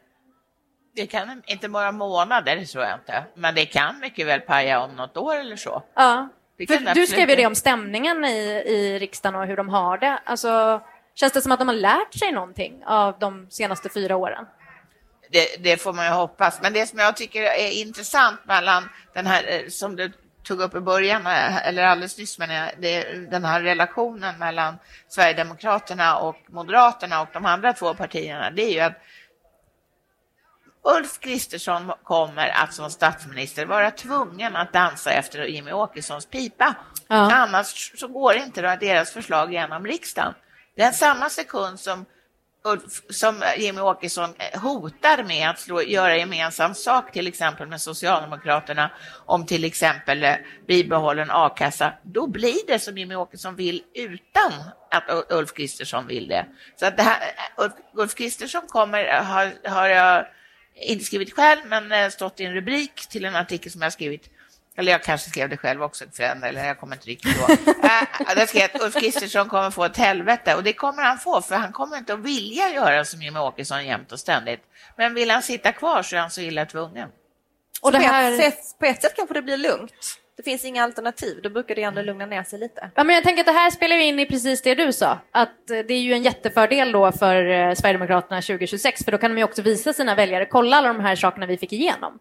Det 0.95 1.08
kan 1.08 1.41
inte 1.45 1.69
bara 1.69 1.91
månader, 1.91 2.65
tror 2.65 2.84
jag 2.84 2.99
inte, 2.99 3.23
men 3.36 3.55
det 3.55 3.65
kan 3.65 3.99
mycket 3.99 4.27
väl 4.27 4.41
paja 4.41 4.79
om 4.79 4.95
något 4.95 5.17
år 5.17 5.36
eller 5.36 5.55
så. 5.55 5.84
Ja, 5.95 6.29
för 6.67 6.93
du 6.93 7.08
skrev 7.08 7.29
ju 7.29 7.36
det 7.36 7.45
om 7.45 7.55
stämningen 7.55 8.25
i, 8.25 8.63
i 8.65 8.99
riksdagen 8.99 9.39
och 9.39 9.47
hur 9.47 9.58
de 9.58 9.69
har 9.69 9.97
det. 9.97 10.19
Alltså, 10.23 10.82
känns 11.15 11.34
det 11.34 11.41
som 11.41 11.51
att 11.51 11.60
de 11.60 11.67
har 11.67 11.75
lärt 11.75 12.13
sig 12.13 12.32
någonting 12.32 12.84
av 12.86 13.19
de 13.19 13.47
senaste 13.49 13.89
fyra 13.89 14.15
åren? 14.15 14.45
Det, 15.32 15.63
det, 15.63 15.82
får 15.82 15.93
man 15.93 16.05
ju 16.05 16.12
hoppas. 16.12 16.62
Men 16.62 16.73
det 16.73 16.88
som 16.88 16.99
jag 16.99 17.17
tycker 17.17 17.41
är 17.41 17.71
intressant 17.82 18.39
mellan 18.45 18.89
den 19.13 19.25
här, 19.25 19.43
eh, 19.47 19.67
som 19.69 19.95
du 19.95 20.12
tog 20.43 20.62
upp 20.62 20.75
i 20.75 20.80
början, 20.80 21.28
eller 21.28 21.84
alldeles 21.84 22.17
nyss, 22.17 22.39
men 22.39 22.69
det, 22.80 23.04
den 23.32 23.45
här 23.45 23.62
relationen 23.62 24.39
mellan 24.39 24.78
Sverigedemokraterna 25.08 26.17
och 26.17 26.36
Moderaterna 26.49 27.21
och 27.21 27.28
de 27.34 27.45
andra 27.45 27.73
två 27.73 27.93
partierna, 27.93 28.52
det 28.52 28.62
är 28.62 28.73
ju 28.73 28.80
att 28.80 29.02
Ulf 30.84 31.19
Kristersson 31.19 31.91
kommer 32.04 32.47
att 32.47 32.73
som 32.73 32.89
statsminister 32.89 33.65
vara 33.65 33.91
tvungen 33.91 34.56
att 34.56 34.73
dansa 34.73 35.12
efter 35.12 35.45
Jimmy 35.45 35.71
Åkessons 35.71 36.25
pipa. 36.25 36.75
Ja. 37.08 37.32
Annars 37.34 37.99
så 37.99 38.08
går 38.08 38.36
inte 38.36 38.75
deras 38.75 39.12
förslag 39.12 39.54
genom 39.54 39.86
riksdagen. 39.86 40.34
Den 40.75 40.93
samma 40.93 41.30
sekund 41.30 41.80
som 41.80 42.06
som 43.10 43.43
Jimmy 43.58 43.82
Åkesson 43.82 44.34
hotar 44.54 45.24
med 45.24 45.50
att 45.50 45.60
slå, 45.60 45.82
göra 45.82 46.17
gemensam 46.17 46.76
sak 46.76 47.12
till 47.12 47.28
exempel 47.28 47.67
med 47.67 47.82
Socialdemokraterna 47.82 48.91
om 49.26 49.45
till 49.45 49.63
exempel 49.63 50.24
eh, 50.24 50.36
bibehållen 50.67 51.32
a-kassa, 51.32 51.93
då 52.04 52.28
blir 52.28 52.67
det 52.67 52.80
som 52.80 52.98
Jimmy 52.98 53.15
Åkesson 53.15 53.56
vill 53.56 53.84
utan 53.93 54.52
att 54.91 55.32
Ulf 55.32 55.54
Kristersson 55.54 56.08
vill 56.08 56.28
det. 56.28 56.45
Så 56.76 56.86
att 56.86 56.98
det 56.98 57.04
här, 57.04 57.22
eh, 57.22 57.63
Ulf, 57.63 57.74
Ulf 57.93 58.15
Kristersson 58.15 58.67
kommer, 58.67 59.08
eh, 59.08 59.24
har, 59.24 59.69
har 59.69 59.88
jag 59.88 60.26
inte 60.76 61.06
skrivit 61.06 61.34
själv, 61.34 61.62
men 61.65 62.12
stått 62.12 62.39
i 62.39 62.45
en 62.45 62.54
rubrik 62.54 63.08
till 63.10 63.26
en 63.26 63.36
artikel 63.36 63.72
som 63.72 63.82
jag 63.82 63.93
skrivit 63.93 64.30
eller 64.79 64.91
jag 64.91 65.03
kanske 65.03 65.29
skrev 65.29 65.49
det 65.49 65.57
själv 65.57 65.83
också, 65.83 66.05
eller 66.19 66.65
jag 66.67 66.79
kommer 66.79 66.95
inte 66.95 67.07
riktigt 67.07 67.37
ihåg. 67.37 67.49
äh, 67.49 68.35
det 68.35 68.47
skrev 68.47 68.63
att 68.73 68.81
Ulf 68.81 68.93
Kristersson 68.93 69.49
kommer 69.49 69.71
få 69.71 69.85
ett 69.85 69.97
helvete 69.97 70.55
och 70.55 70.63
det 70.63 70.73
kommer 70.73 71.03
han 71.03 71.17
få 71.17 71.41
för 71.41 71.55
han 71.55 71.71
kommer 71.71 71.97
inte 71.97 72.13
att 72.13 72.19
vilja 72.19 72.69
göra 72.69 73.05
som 73.05 73.21
Jimmie 73.21 73.41
Åkesson 73.41 73.85
jämt 73.85 74.11
och 74.11 74.19
ständigt. 74.19 74.61
Men 74.97 75.13
vill 75.13 75.31
han 75.31 75.41
sitta 75.41 75.71
kvar 75.71 76.03
så 76.03 76.15
är 76.15 76.19
han 76.19 76.31
så 76.31 76.41
illa 76.41 76.65
tvungen. 76.65 77.09
Och 77.81 77.91
det 77.91 77.97
här... 77.97 78.37
på, 78.37 78.43
ett 78.43 78.53
sätt, 78.53 78.79
på 78.79 78.85
ett 78.85 79.01
sätt 79.01 79.15
kanske 79.15 79.33
det 79.33 79.41
blir 79.41 79.57
lugnt. 79.57 80.19
Det 80.37 80.43
finns 80.43 80.65
inga 80.65 80.83
alternativ, 80.83 81.39
då 81.43 81.49
brukar 81.49 81.75
det 81.75 81.83
ändå 81.83 82.01
lugna 82.01 82.25
ner 82.25 82.43
sig 82.43 82.59
lite. 82.59 82.91
Ja, 82.95 83.03
men 83.03 83.15
jag 83.15 83.23
tänker 83.23 83.41
att 83.41 83.45
det 83.47 83.51
här 83.51 83.71
spelar 83.71 83.95
in 83.95 84.19
i 84.19 84.25
precis 84.25 84.61
det 84.61 84.75
du 84.75 84.93
sa, 84.93 85.19
att 85.31 85.69
eh, 85.69 85.79
det 85.87 85.93
är 85.93 85.99
ju 85.99 86.13
en 86.13 86.23
jättefördel 86.23 86.91
då 86.91 87.11
för 87.11 87.45
eh, 87.45 87.73
Sverigedemokraterna 87.73 88.41
2026, 88.41 89.03
för 89.03 89.11
då 89.11 89.17
kan 89.17 89.31
de 89.31 89.37
ju 89.37 89.43
också 89.43 89.61
visa 89.61 89.93
sina 89.93 90.15
väljare, 90.15 90.45
kolla 90.45 90.77
alla 90.77 90.87
de 90.87 90.99
här 90.99 91.15
sakerna 91.15 91.45
vi 91.45 91.57
fick 91.57 91.73
igenom. 91.73 92.19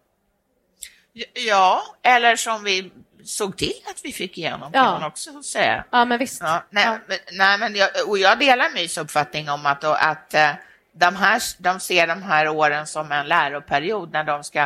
Ja, 1.33 1.83
eller 2.01 2.35
som 2.35 2.63
vi 2.63 2.91
såg 3.23 3.57
till 3.57 3.81
att 3.85 4.05
vi 4.05 4.11
fick 4.11 4.37
igenom, 4.37 4.71
ja. 4.73 4.83
kan 4.83 4.93
man 4.93 5.03
också 5.03 5.43
säga. 5.43 5.83
Ja, 5.91 6.05
men 6.05 6.19
visst. 6.19 6.41
Ja, 6.41 6.63
nej, 6.69 6.85
ja. 6.85 6.99
Men, 7.07 7.17
nej, 7.31 7.57
men 7.59 7.75
jag, 7.75 7.89
och 8.07 8.17
jag 8.17 8.39
delar 8.39 8.73
Mys 8.73 8.97
uppfattning 8.97 9.49
om 9.49 9.65
att, 9.65 9.83
att 9.83 10.33
eh, 10.33 10.51
de, 10.91 11.15
här, 11.15 11.41
de 11.57 11.79
ser 11.79 12.07
de 12.07 12.23
här 12.23 12.47
åren 12.47 12.87
som 12.87 13.11
en 13.11 13.27
läroperiod 13.27 14.11
när 14.11 14.23
de 14.23 14.43
ska 14.43 14.59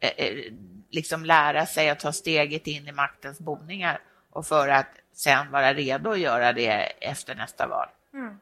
eh, 0.00 0.10
eh, 0.16 0.52
liksom 0.90 1.24
lära 1.24 1.66
sig 1.66 1.90
att 1.90 2.00
ta 2.00 2.12
steget 2.12 2.66
in 2.66 2.88
i 2.88 2.92
maktens 2.92 3.38
boningar 3.38 4.00
och 4.30 4.46
för 4.46 4.68
att 4.68 4.88
sen 5.14 5.50
vara 5.50 5.74
redo 5.74 6.10
att 6.10 6.18
göra 6.18 6.52
det 6.52 6.70
efter 7.00 7.34
nästa 7.34 7.66
val. 7.66 7.88
Mm. 8.14 8.40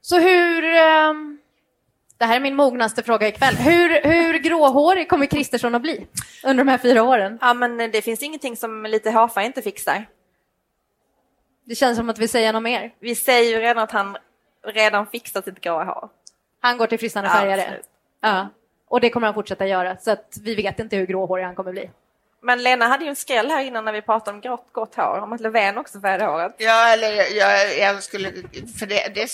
Så 0.00 0.18
hur... 0.18 0.64
Um 1.08 1.40
det 2.18 2.24
här 2.24 2.36
är 2.36 2.40
min 2.40 2.54
mognaste 2.56 3.02
fråga 3.02 3.28
ikväll. 3.28 3.54
Hur, 3.54 4.02
hur 4.02 4.38
gråhårig 4.38 5.08
kommer 5.08 5.26
Kristersson 5.26 5.74
att 5.74 5.82
bli 5.82 6.06
under 6.44 6.64
de 6.64 6.70
här 6.70 6.78
fyra 6.78 7.02
åren? 7.02 7.38
Ja, 7.40 7.54
men 7.54 7.76
det 7.76 8.02
finns 8.02 8.22
ingenting 8.22 8.56
som 8.56 8.82
lite 8.86 9.10
hafa 9.10 9.42
inte 9.42 9.62
fixar. 9.62 10.06
Det 11.64 11.74
känns 11.74 11.96
som 11.98 12.10
att 12.10 12.18
vi 12.18 12.28
säger 12.28 12.52
något 12.52 12.62
mer. 12.62 12.94
Vi 13.00 13.14
säger 13.14 13.50
ju 13.50 13.60
redan 13.60 13.82
att 13.82 13.90
han 13.92 14.16
redan 14.66 15.06
fixat 15.06 15.44
sitt 15.44 15.60
gråa 15.60 15.84
hår. 15.84 16.08
Han 16.60 16.78
går 16.78 16.86
till 16.86 16.98
fristande 16.98 17.30
Ja, 17.30 17.34
färgare. 17.36 17.60
absolut. 17.62 17.86
Ja. 18.20 18.48
Och 18.88 19.00
det 19.00 19.10
kommer 19.10 19.26
han 19.26 19.34
fortsätta 19.34 19.66
göra, 19.66 19.96
så 19.96 20.10
att 20.10 20.36
vi 20.42 20.54
vet 20.54 20.78
inte 20.80 20.96
hur 20.96 21.06
gråhårig 21.06 21.44
han 21.44 21.54
kommer 21.54 21.72
bli. 21.72 21.90
Men 22.44 22.62
Lena 22.62 22.86
hade 22.86 23.04
ju 23.04 23.08
en 23.08 23.16
skräll 23.16 23.50
här 23.50 23.62
innan 23.62 23.84
när 23.84 23.92
vi 23.92 24.02
pratade 24.02 24.34
om 24.34 24.40
grått, 24.40 24.72
grått 24.74 24.94
hår, 24.94 25.18
om 25.18 25.32
att 25.32 25.40
Löfven 25.40 25.78
också 25.78 26.00
färgade 26.00 26.24
håret. 26.32 26.54
Ja, 26.58 26.88
eller 26.88 27.36
jag, 27.36 27.78
jag 27.78 28.02
skulle, 28.02 28.32
för 28.78 28.86
det, 28.86 29.14
det 29.14 29.30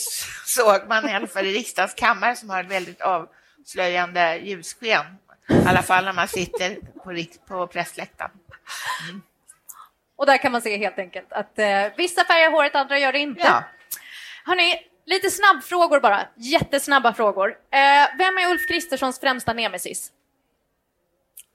såg 0.46 0.88
man 0.88 1.08
i 1.08 1.14
alla 1.14 1.26
fall 1.26 1.46
i 1.46 1.52
riksdagens 1.52 1.94
kammare 1.94 2.36
som 2.36 2.50
har 2.50 2.64
ett 2.64 2.70
väldigt 2.70 3.00
avslöjande 3.00 4.36
ljussken. 4.36 5.04
I 5.48 5.66
alla 5.66 5.82
fall 5.82 6.04
när 6.04 6.12
man 6.12 6.28
sitter 6.28 6.76
på, 7.04 7.24
på 7.48 7.66
pressläktaren. 7.66 8.30
Och 10.16 10.26
där 10.26 10.38
kan 10.38 10.52
man 10.52 10.62
se 10.62 10.76
helt 10.76 10.98
enkelt 10.98 11.32
att 11.32 11.58
eh, 11.58 11.86
vissa 11.96 12.24
färgar 12.24 12.50
håret, 12.50 12.74
andra 12.74 12.98
gör 12.98 13.12
det 13.12 13.18
inte. 13.18 13.42
Ja. 13.42 13.64
Hörni, 14.44 14.86
lite 15.06 15.30
snabbfrågor 15.30 16.00
bara. 16.00 16.20
Jättesnabba 16.36 17.14
frågor. 17.14 17.48
Eh, 17.50 18.18
vem 18.18 18.38
är 18.38 18.50
Ulf 18.50 18.68
Kristerssons 18.68 19.20
främsta 19.20 19.52
nemesis? 19.52 20.12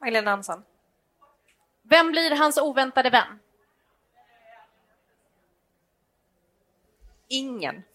Magdalena 0.02 0.32
Andersson. 0.32 0.64
Vem 1.90 2.12
blir 2.12 2.36
hans 2.36 2.58
oväntade 2.58 3.10
vän? 3.10 3.40
Ingen. 7.28 7.84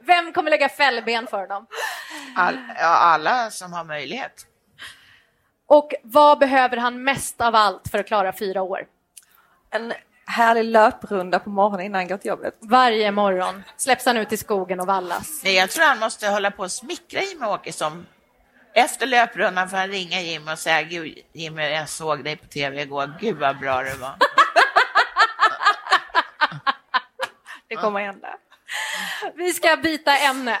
Vem 0.00 0.32
kommer 0.32 0.50
lägga 0.50 0.68
fällben 0.68 1.26
för 1.26 1.46
dem? 1.46 1.66
All, 2.36 2.58
ja, 2.78 2.86
alla 2.86 3.50
som 3.50 3.72
har 3.72 3.84
möjlighet. 3.84 4.46
Och 5.66 5.92
vad 6.02 6.38
behöver 6.38 6.76
han 6.76 7.04
mest 7.04 7.40
av 7.40 7.54
allt 7.54 7.88
för 7.88 7.98
att 7.98 8.06
klara 8.06 8.32
fyra 8.32 8.62
år? 8.62 8.86
En 9.70 9.92
härlig 10.26 10.64
löprunda 10.64 11.38
på 11.38 11.50
morgonen 11.50 11.86
innan 11.86 11.98
han 11.98 12.08
går 12.08 12.16
till 12.16 12.28
jobbet. 12.28 12.54
Varje 12.60 13.10
morgon 13.10 13.62
släpps 13.76 14.06
han 14.06 14.16
ut 14.16 14.32
i 14.32 14.36
skogen 14.36 14.80
och 14.80 14.86
vallas. 14.86 15.40
Nej, 15.44 15.54
jag 15.54 15.70
tror 15.70 15.84
han 15.84 15.98
måste 15.98 16.28
hålla 16.28 16.50
på 16.50 16.62
och 16.62 16.72
smickra 16.72 17.22
Jimmie 17.22 17.48
Åkesson. 17.48 18.06
Efter 18.74 19.06
löprundan 19.06 19.68
får 19.70 19.76
han 19.76 19.88
ringa 19.88 20.20
Jimmy 20.20 20.52
och 20.52 20.58
säga 20.58 20.82
Gud, 20.82 21.18
Jimmy, 21.32 21.62
jag 21.62 21.88
såg 21.88 22.24
dig 22.24 22.36
på 22.36 22.46
tv 22.46 22.82
igår. 22.82 23.14
Gud 23.20 23.36
vad 23.38 23.58
bra 23.58 23.82
du 23.82 23.96
var. 23.96 24.14
Det 27.68 27.76
kommer 27.76 28.00
hända. 28.00 28.36
Vi 29.34 29.52
ska 29.52 29.76
byta 29.76 30.16
ämne. 30.16 30.60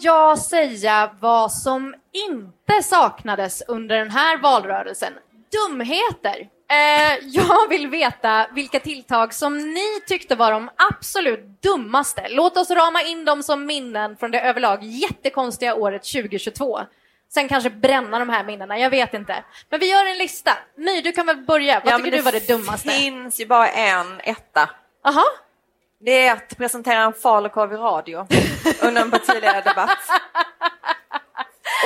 jag 0.00 0.38
säga 0.38 1.10
vad 1.20 1.52
som 1.52 1.94
inte 2.12 2.82
saknades 2.82 3.62
under 3.68 3.96
den 3.98 4.10
här 4.10 4.38
valrörelsen? 4.38 5.12
Dumheter. 5.52 6.48
Eh, 6.70 7.18
jag 7.22 7.68
vill 7.68 7.88
veta 7.88 8.46
vilka 8.52 8.80
tilltag 8.80 9.34
som 9.34 9.58
ni 9.58 10.00
tyckte 10.06 10.34
var 10.34 10.52
de 10.52 10.70
absolut 10.90 11.62
dummaste. 11.62 12.26
Låt 12.28 12.56
oss 12.56 12.70
rama 12.70 13.02
in 13.02 13.24
dem 13.24 13.42
som 13.42 13.66
minnen 13.66 14.16
från 14.16 14.30
det 14.30 14.40
överlag 14.40 14.84
jättekonstiga 14.84 15.74
året 15.74 16.02
2022. 16.04 16.80
Sen 17.28 17.48
kanske 17.48 17.70
bränna 17.70 18.18
de 18.18 18.28
här 18.28 18.44
minnena, 18.44 18.78
jag 18.78 18.90
vet 18.90 19.14
inte. 19.14 19.44
Men 19.70 19.80
vi 19.80 19.90
gör 19.90 20.04
en 20.04 20.18
lista. 20.18 20.52
My, 20.76 21.00
du 21.00 21.12
kan 21.12 21.26
väl 21.26 21.36
börja. 21.36 21.80
Vad 21.84 21.92
Ja, 21.92 21.98
tycker 21.98 22.10
du 22.10 22.22
var 22.22 22.32
det 22.32 22.48
dummaste? 22.48 22.88
Det 22.88 22.94
finns 22.94 23.40
ju 23.40 23.46
bara 23.46 23.68
en 23.68 24.20
etta. 24.20 24.70
Aha. 25.04 25.24
Det 26.06 26.26
är 26.26 26.32
att 26.32 26.56
presentera 26.56 26.98
en 27.02 27.12
falukorv 27.12 27.72
i 27.72 27.76
radio 27.76 28.26
under 28.82 29.02
en 29.02 29.10
partiledardebatt. 29.10 29.98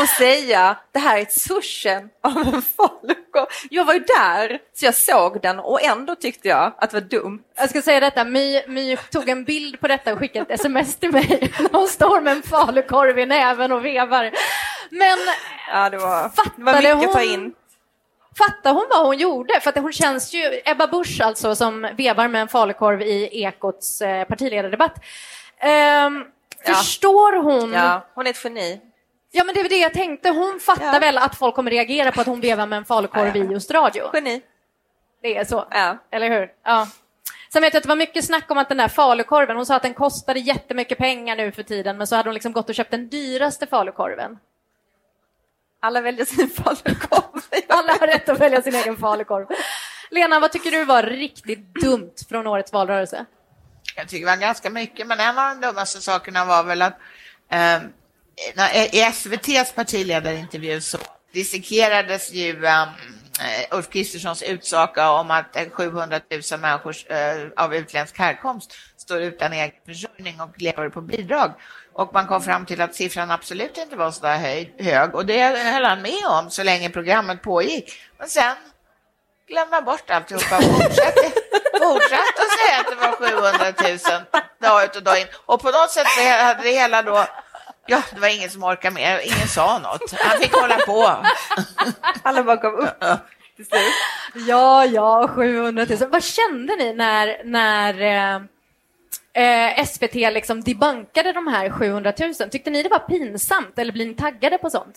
Och 0.01 0.09
säga 0.09 0.77
det 0.93 0.99
här 0.99 1.19
är 1.19 1.23
ett 1.23 1.33
sushen 1.33 2.09
av 2.23 2.37
en 2.55 2.63
falukorv. 2.63 3.47
Jag 3.71 3.85
var 3.85 3.95
ju 3.95 4.01
där 4.01 4.59
så 4.75 4.85
jag 4.85 4.95
såg 4.95 5.41
den 5.43 5.59
och 5.59 5.83
ändå 5.83 6.15
tyckte 6.17 6.49
jag 6.49 6.73
att 6.79 6.91
det 6.91 6.97
var 7.01 7.09
dumt. 7.09 7.43
Jag 7.57 7.71
ska 7.71 7.83
säga 7.83 8.01
detta, 8.01 8.25
My, 8.25 8.63
My 8.69 8.97
tog 8.97 9.29
en 9.29 9.45
bild 9.45 9.81
på 9.81 9.89
detta 9.89 10.13
och 10.13 10.19
skickade 10.19 10.55
ett 10.55 10.61
sms 10.61 10.97
till 10.97 11.11
mig. 11.13 11.53
Hon 11.73 11.89
står 11.89 12.21
med 12.21 12.33
en 12.33 12.43
falukorv 12.43 13.19
i 13.19 13.27
näven 13.27 13.73
och 13.73 13.85
vevar. 13.85 14.31
Men 14.91 15.19
Ja, 15.73 15.91
det 15.91 15.97
var, 15.99 16.17
det 16.17 16.23
var 16.23 16.29
Fattade 16.29 16.95
mycket 16.95 17.09
att 17.09 17.13
ta 17.15 17.19
hon- 17.21 17.29
in. 17.29 17.55
Fattar 18.39 18.73
hon 18.73 18.87
vad 18.91 19.07
hon 19.07 19.19
gjorde? 19.19 19.61
För 19.61 19.71
att 19.71 19.77
hon 19.79 19.93
känns 19.93 20.35
ju, 20.35 20.61
Ebba 20.65 20.87
Busch 20.87 21.21
alltså, 21.25 21.55
som 21.55 21.89
vevar 21.97 22.29
med 22.29 22.41
en 22.43 22.49
falukorv 22.49 23.03
i 23.03 23.43
Ekots 23.45 24.01
eh, 24.03 24.25
partiledardebatt. 24.25 24.95
Ehm, 25.59 26.25
Ja. 26.65 26.75
Förstår 26.75 27.43
hon? 27.43 27.73
Ja. 27.73 27.79
Ja, 27.85 28.07
hon 28.15 28.27
är 28.27 28.31
ett 28.31 28.45
geni. 28.45 28.81
men 29.33 29.55
det 29.55 29.61
är 29.61 29.69
det 29.69 29.79
jag 29.79 29.93
tänkte. 29.93 30.29
Hon 30.31 30.61
fattar 30.61 30.93
Ja. 30.95 30.99
väl 30.99 31.19
att 31.19 31.35
folk 31.39 31.55
kommer 31.55 31.71
reagera 31.71 32.13
på 32.13 32.21
att 32.21 32.27
hon 32.27 32.41
vevar 32.41 32.67
med 32.67 32.77
en 32.77 32.85
falukorv 32.85 33.37
i 33.37 33.41
just 33.41 33.71
radio. 33.71 34.11
Geni. 34.15 34.43
Det 35.23 35.37
är 35.37 35.45
så. 35.45 35.67
Ja. 35.71 35.97
Eller 36.11 36.31
hur? 36.31 36.49
Ja. 36.65 36.87
Sen 37.53 37.63
vet 37.63 37.75
jag 37.75 37.79
att 37.79 37.83
det 37.83 37.89
var 37.89 37.97
mycket 37.97 38.25
snack 38.25 38.51
om 38.51 38.59
att 38.59 38.69
den 38.69 38.79
där 38.79 38.89
falukorven, 38.89 39.57
hon 39.57 39.67
sa 39.67 39.77
att 39.77 39.83
den 39.83 39.95
kostade 39.95 40.41
jättemycket 40.41 40.99
pengar 40.99 41.37
nu 41.37 41.53
för 41.53 41.63
tiden, 41.63 41.99
men 41.99 42.07
så 42.07 42.17
hade 42.17 42.29
hon 42.29 42.35
liksom 42.35 42.53
gått 42.53 42.69
och 42.69 42.75
köpt 42.75 42.91
den 42.91 43.09
dyraste 43.09 43.67
falukorven. 43.67 44.39
Alla 45.81 46.01
väljer 46.01 46.25
sin 46.25 46.51
falukorv. 46.57 47.43
Alla 47.69 47.93
har 47.93 48.07
rätt 48.07 48.29
att 48.29 48.41
välja 48.41 48.63
sin 48.63 48.75
egen 48.75 48.97
falukorv. 48.97 49.47
Lena, 50.11 50.41
vad 50.41 50.53
tycker 50.53 50.71
du 50.71 50.85
var 50.85 51.03
riktigt 51.03 51.75
dumt 51.75 52.15
från 52.29 52.47
årets 52.47 52.73
valrörelse? 52.73 53.25
Jag 53.97 54.09
tycker 54.09 54.27
det 54.27 54.33
var 54.33 54.41
ganska 54.41 54.71
mycket, 54.71 55.07
men 55.07 55.21
en 55.21 55.39
av 55.39 55.61
de 55.61 55.67
dummaste 55.67 56.01
sakerna 56.01 56.45
var 56.45 56.65
väl 56.65 56.83
att 56.83 56.99
eh, 57.51 57.81
i 58.93 59.01
SVTs 59.01 59.73
partiledarintervju 59.75 60.81
så 60.81 60.99
dissekerades 61.33 62.33
ju 62.33 62.67
eh, 62.67 62.87
Ulf 63.71 63.89
Kristerssons 63.91 64.43
utsaga 64.43 65.11
om 65.11 65.31
att 65.31 65.57
eh, 65.57 65.71
700 65.71 66.21
000 66.51 66.61
människor 66.61 66.97
eh, 67.09 67.65
av 67.65 67.75
utländsk 67.75 68.19
härkomst 68.19 68.77
står 68.97 69.21
utan 69.23 69.53
egen 69.53 69.73
försörjning 69.87 70.41
och 70.41 70.51
lever 70.63 70.89
på 70.89 71.01
bidrag. 71.01 71.53
Och 71.93 72.15
man 72.15 72.27
kom 72.27 72.43
fram 72.43 72.67
till 72.67 72.81
att 72.81 72.95
siffran 72.95 73.31
absolut 73.31 73.79
inte 73.79 73.97
var 73.97 74.11
så 74.11 74.23
där 74.23 74.39
hög 74.79 75.15
och 75.15 75.27
det 75.27 75.43
höll 75.73 75.85
han 75.85 76.03
med 76.03 76.27
om 76.29 76.51
så 76.51 76.63
länge 76.63 76.91
programmet 76.91 77.43
pågick. 77.43 77.93
Men 78.19 78.29
sen 78.29 78.57
glömde 79.49 79.75
han 79.75 79.85
bort 79.85 80.11
alltihopa 80.11 80.57
och 80.57 80.63
fortsatte, 80.63 81.23
fortsatte 81.79 82.41
att 82.45 82.59
säga 82.59 82.81
att 82.81 82.91
det 82.91 82.97
var 82.97 83.13
700 83.13 84.21
000 84.29 84.41
dag 84.61 84.85
ut 84.85 84.97
och 84.97 85.03
dag 85.03 85.21
in. 85.21 85.27
Och 85.47 85.61
på 85.61 85.71
något 85.71 85.91
sätt 85.91 86.07
så 86.09 86.23
hade 86.23 86.63
det 86.63 86.71
hela 86.71 87.03
då, 87.03 87.27
ja, 87.91 88.03
det 88.15 88.21
var 88.21 88.29
ingen 88.29 88.51
som 88.51 88.65
orkade 88.65 88.95
med, 88.95 89.25
ingen 89.25 89.49
sa 89.49 89.79
något. 89.79 90.13
Han 90.13 90.41
fick 90.41 90.53
hålla 90.53 90.77
på. 90.77 91.17
Alla 92.23 92.43
bara 92.43 92.57
gav 92.57 92.75
upp 92.75 93.01
till 93.57 93.67
slut. 93.67 93.83
Ja, 94.35 94.85
ja, 94.85 95.29
700 95.29 95.87
000. 96.01 96.11
Vad 96.11 96.25
kände 96.25 96.77
ni 96.77 96.95
när, 96.95 97.45
när 97.45 98.01
eh, 99.35 99.75
eh, 99.75 99.87
SVT 99.87 100.15
liksom 100.15 100.61
debankade 100.61 101.33
de 101.33 101.47
här 101.47 101.71
700 101.71 102.13
000? 102.19 102.35
Tyckte 102.35 102.71
ni 102.71 102.83
det 102.83 102.89
var 102.89 102.99
pinsamt 102.99 103.79
eller 103.79 103.93
blir 103.93 104.07
ni 104.07 104.15
taggade 104.15 104.59
på 104.59 104.71
sånt? 104.71 104.97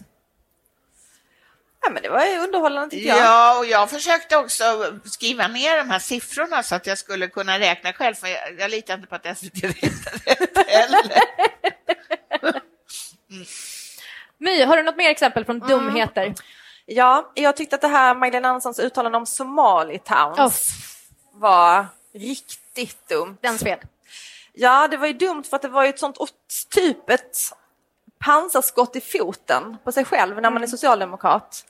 Ja, 1.85 1.89
men 1.91 2.03
det 2.03 2.09
var 2.09 2.25
ju 2.25 2.37
underhållande 2.37 2.89
tycker 2.89 3.09
jag. 3.09 3.17
Ja, 3.17 3.59
och 3.59 3.65
jag 3.65 3.89
försökte 3.89 4.37
också 4.37 4.63
skriva 5.05 5.47
ner 5.47 5.77
de 5.77 5.89
här 5.89 5.99
siffrorna 5.99 6.63
så 6.63 6.75
att 6.75 6.87
jag 6.87 6.97
skulle 6.97 7.27
kunna 7.27 7.59
räkna 7.59 7.93
själv, 7.93 8.15
för 8.15 8.27
jag, 8.27 8.39
jag 8.59 8.71
litar 8.71 8.93
inte 8.93 9.07
på 9.07 9.15
att 9.15 9.37
SVT 9.37 9.63
räknar 9.63 10.25
rätt 10.25 10.67
heller. 10.67 11.01
My, 14.37 14.63
har 14.63 14.77
du 14.77 14.83
något 14.83 14.97
mer 14.97 15.09
exempel 15.09 15.45
från 15.45 15.59
dumheter? 15.59 16.33
Ja, 16.85 17.31
jag 17.33 17.57
tyckte 17.57 17.75
att 17.75 17.81
det 17.81 17.87
här 17.87 18.15
Magdalena 18.15 18.49
Anderssons 18.49 18.79
uttalande 18.79 19.17
om 19.17 19.25
Somali 19.25 19.99
Towns 19.99 20.75
var 21.33 21.85
riktigt 22.13 23.09
dumt. 23.09 23.37
Den 23.41 23.57
sved. 23.57 23.79
Ja, 24.53 24.87
det 24.87 24.97
var 24.97 25.07
ju 25.07 25.13
dumt 25.13 25.43
för 25.43 25.55
att 25.55 25.61
det 25.61 25.67
var 25.67 25.83
ju 25.83 25.89
ett 25.89 25.99
sånt 25.99 26.17
typ 26.69 27.09
ett 27.09 27.37
pansarskott 28.19 28.95
i 28.95 29.01
foten 29.01 29.77
på 29.83 29.91
sig 29.91 30.05
själv 30.05 30.41
när 30.41 30.51
man 30.51 30.63
är 30.63 30.67
socialdemokrat. 30.67 31.65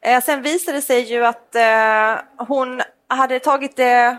Eh, 0.00 0.22
sen 0.22 0.42
visade 0.42 0.78
det 0.78 0.82
sig 0.82 1.00
ju 1.00 1.26
att 1.26 1.54
eh, 1.54 2.44
hon 2.46 2.82
hade 3.08 3.40
tagit 3.40 3.76
det 3.76 4.18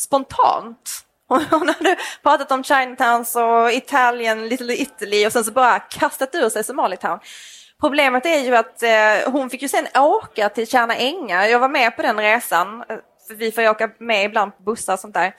spontant. 0.00 1.04
Hon 1.28 1.68
hade 1.68 1.96
pratat 2.22 2.52
om 2.52 2.64
Chinatowns 2.64 3.36
och 3.36 3.72
Italien, 3.72 4.48
Little 4.48 4.74
Italy 4.74 5.26
och 5.26 5.32
sen 5.32 5.44
så 5.44 5.52
bara 5.52 5.78
kastat 5.78 6.34
ur 6.34 6.48
sig 6.48 6.64
Somalitown. 6.64 7.18
Problemet 7.80 8.26
är 8.26 8.38
ju 8.38 8.56
att 8.56 8.82
eh, 8.82 9.32
hon 9.32 9.50
fick 9.50 9.62
ju 9.62 9.68
sen 9.68 9.86
åka 9.94 10.48
till 10.48 10.66
Tjärna 10.66 10.96
Ängar. 10.96 11.44
Jag 11.44 11.58
var 11.58 11.68
med 11.68 11.96
på 11.96 12.02
den 12.02 12.16
resan. 12.16 12.84
Eh, 12.88 12.96
för 13.28 13.34
vi 13.34 13.52
får 13.52 13.62
ju 13.62 13.70
åka 13.70 13.90
med 13.98 14.24
ibland 14.24 14.56
på 14.56 14.62
bussar 14.62 14.92
och 14.92 14.98
sånt 14.98 15.14
där. 15.14 15.34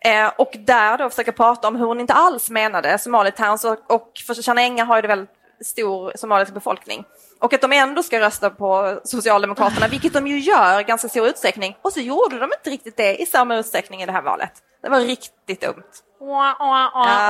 Eh, 0.00 0.32
och 0.38 0.54
där 0.58 0.98
då 0.98 1.10
försöka 1.10 1.32
prata 1.32 1.68
om 1.68 1.76
hur 1.76 1.86
hon 1.86 2.00
inte 2.00 2.14
alls 2.14 2.50
menade 2.50 2.98
Somalitown, 2.98 3.58
och, 3.64 3.94
och 3.94 4.12
för 4.26 4.34
Tjärna 4.34 4.62
Ängar 4.62 4.84
har 4.84 4.96
ju 4.96 5.02
det 5.02 5.08
väldigt 5.08 5.37
stor 5.60 6.12
somalisk 6.16 6.54
befolkning. 6.54 7.04
Och 7.40 7.52
att 7.52 7.60
de 7.60 7.72
ändå 7.72 8.02
ska 8.02 8.20
rösta 8.20 8.50
på 8.50 9.00
Socialdemokraterna, 9.04 9.88
vilket 9.88 10.12
de 10.12 10.26
ju 10.26 10.38
gör 10.38 10.80
i 10.80 10.84
ganska 10.84 11.08
stor 11.08 11.28
utsträckning. 11.28 11.76
Och 11.82 11.92
så 11.92 12.00
gjorde 12.00 12.38
de 12.38 12.44
inte 12.58 12.70
riktigt 12.70 12.96
det 12.96 13.16
i 13.16 13.26
samma 13.26 13.56
utsträckning 13.56 14.02
i 14.02 14.06
det 14.06 14.12
här 14.12 14.22
valet. 14.22 14.52
Det 14.82 14.88
var 14.88 15.00
riktigt 15.00 15.60
dumt. 15.60 15.82
Ja, 16.20 16.56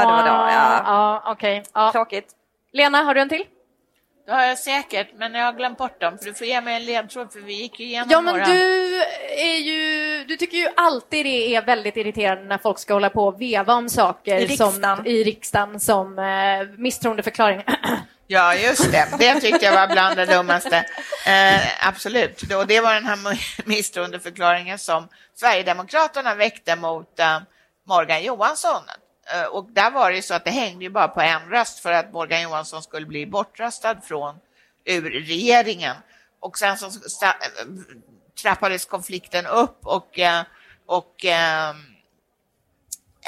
det 0.00 0.06
var 0.06 0.22
då, 0.22 0.50
ja. 0.52 0.82
ja 0.84 1.22
okej. 1.26 1.64
Ja. 1.74 1.92
Tråkigt. 1.92 2.32
Lena, 2.72 3.02
har 3.02 3.14
du 3.14 3.20
en 3.20 3.28
till? 3.28 3.44
Det 4.26 4.34
har 4.34 4.42
jag 4.42 4.58
säkert, 4.58 5.08
men 5.16 5.34
jag 5.34 5.44
har 5.44 5.52
glömt 5.52 5.78
bort 5.78 6.00
dem. 6.00 6.18
För 6.18 6.24
du 6.24 6.34
får 6.34 6.46
ge 6.46 6.60
mig 6.60 6.76
en 6.76 6.84
ledtråd, 6.84 7.32
för 7.32 7.40
vi 7.40 7.52
gick 7.52 7.80
ju 7.80 7.86
igenom 7.86 8.08
Ja, 8.10 8.20
men 8.20 8.34
några. 8.34 8.46
du 8.46 9.02
är 9.36 9.58
ju... 9.58 10.24
Du 10.24 10.36
tycker 10.36 10.56
ju 10.56 10.68
alltid 10.76 11.26
det 11.26 11.54
är 11.54 11.62
väldigt 11.62 11.96
irriterande 11.96 12.44
när 12.44 12.58
folk 12.58 12.78
ska 12.78 12.94
hålla 12.94 13.10
på 13.10 13.26
och 13.26 13.40
veva 13.40 13.74
om 13.74 13.88
saker 13.88 14.36
I 14.38 14.46
riksdagen. 14.46 14.96
Som, 14.96 15.06
i 15.06 15.24
riksdagen 15.24 15.80
som 15.80 16.18
eh, 16.18 16.78
misstroendeförklaring. 16.78 17.62
Ja, 18.30 18.54
just 18.54 18.92
det. 18.92 19.08
Det 19.18 19.40
tyckte 19.40 19.64
jag 19.64 19.72
var 19.72 19.86
bland 19.86 20.16
det 20.16 20.26
dummaste. 20.26 20.76
Eh, 21.26 21.86
absolut. 21.88 22.52
Och 22.54 22.66
det 22.66 22.80
var 22.80 22.94
den 22.94 23.06
här 23.06 23.18
misstroendeförklaringen 23.68 24.78
som 24.78 25.08
Sverigedemokraterna 25.34 26.34
väckte 26.34 26.76
mot 26.76 27.18
eh, 27.18 27.40
Morgan 27.86 28.22
Johansson. 28.22 28.82
Eh, 29.34 29.44
och 29.44 29.70
där 29.70 29.90
var 29.90 30.10
det 30.10 30.16
ju 30.16 30.22
så 30.22 30.34
att 30.34 30.44
det 30.44 30.50
hängde 30.50 30.84
ju 30.84 30.90
bara 30.90 31.08
på 31.08 31.20
en 31.20 31.50
röst 31.50 31.78
för 31.78 31.92
att 31.92 32.12
Morgan 32.12 32.42
Johansson 32.42 32.82
skulle 32.82 33.06
bli 33.06 33.26
bortröstad 33.26 34.00
från 34.00 34.34
ur 34.84 35.10
regeringen. 35.10 35.96
Och 36.40 36.58
sen 36.58 36.76
så 36.76 36.86
eh, 37.26 37.32
trappades 38.42 38.84
konflikten 38.84 39.46
upp 39.46 39.78
och, 39.82 40.18
eh, 40.18 40.42
och 40.86 41.24
eh, 41.24 41.74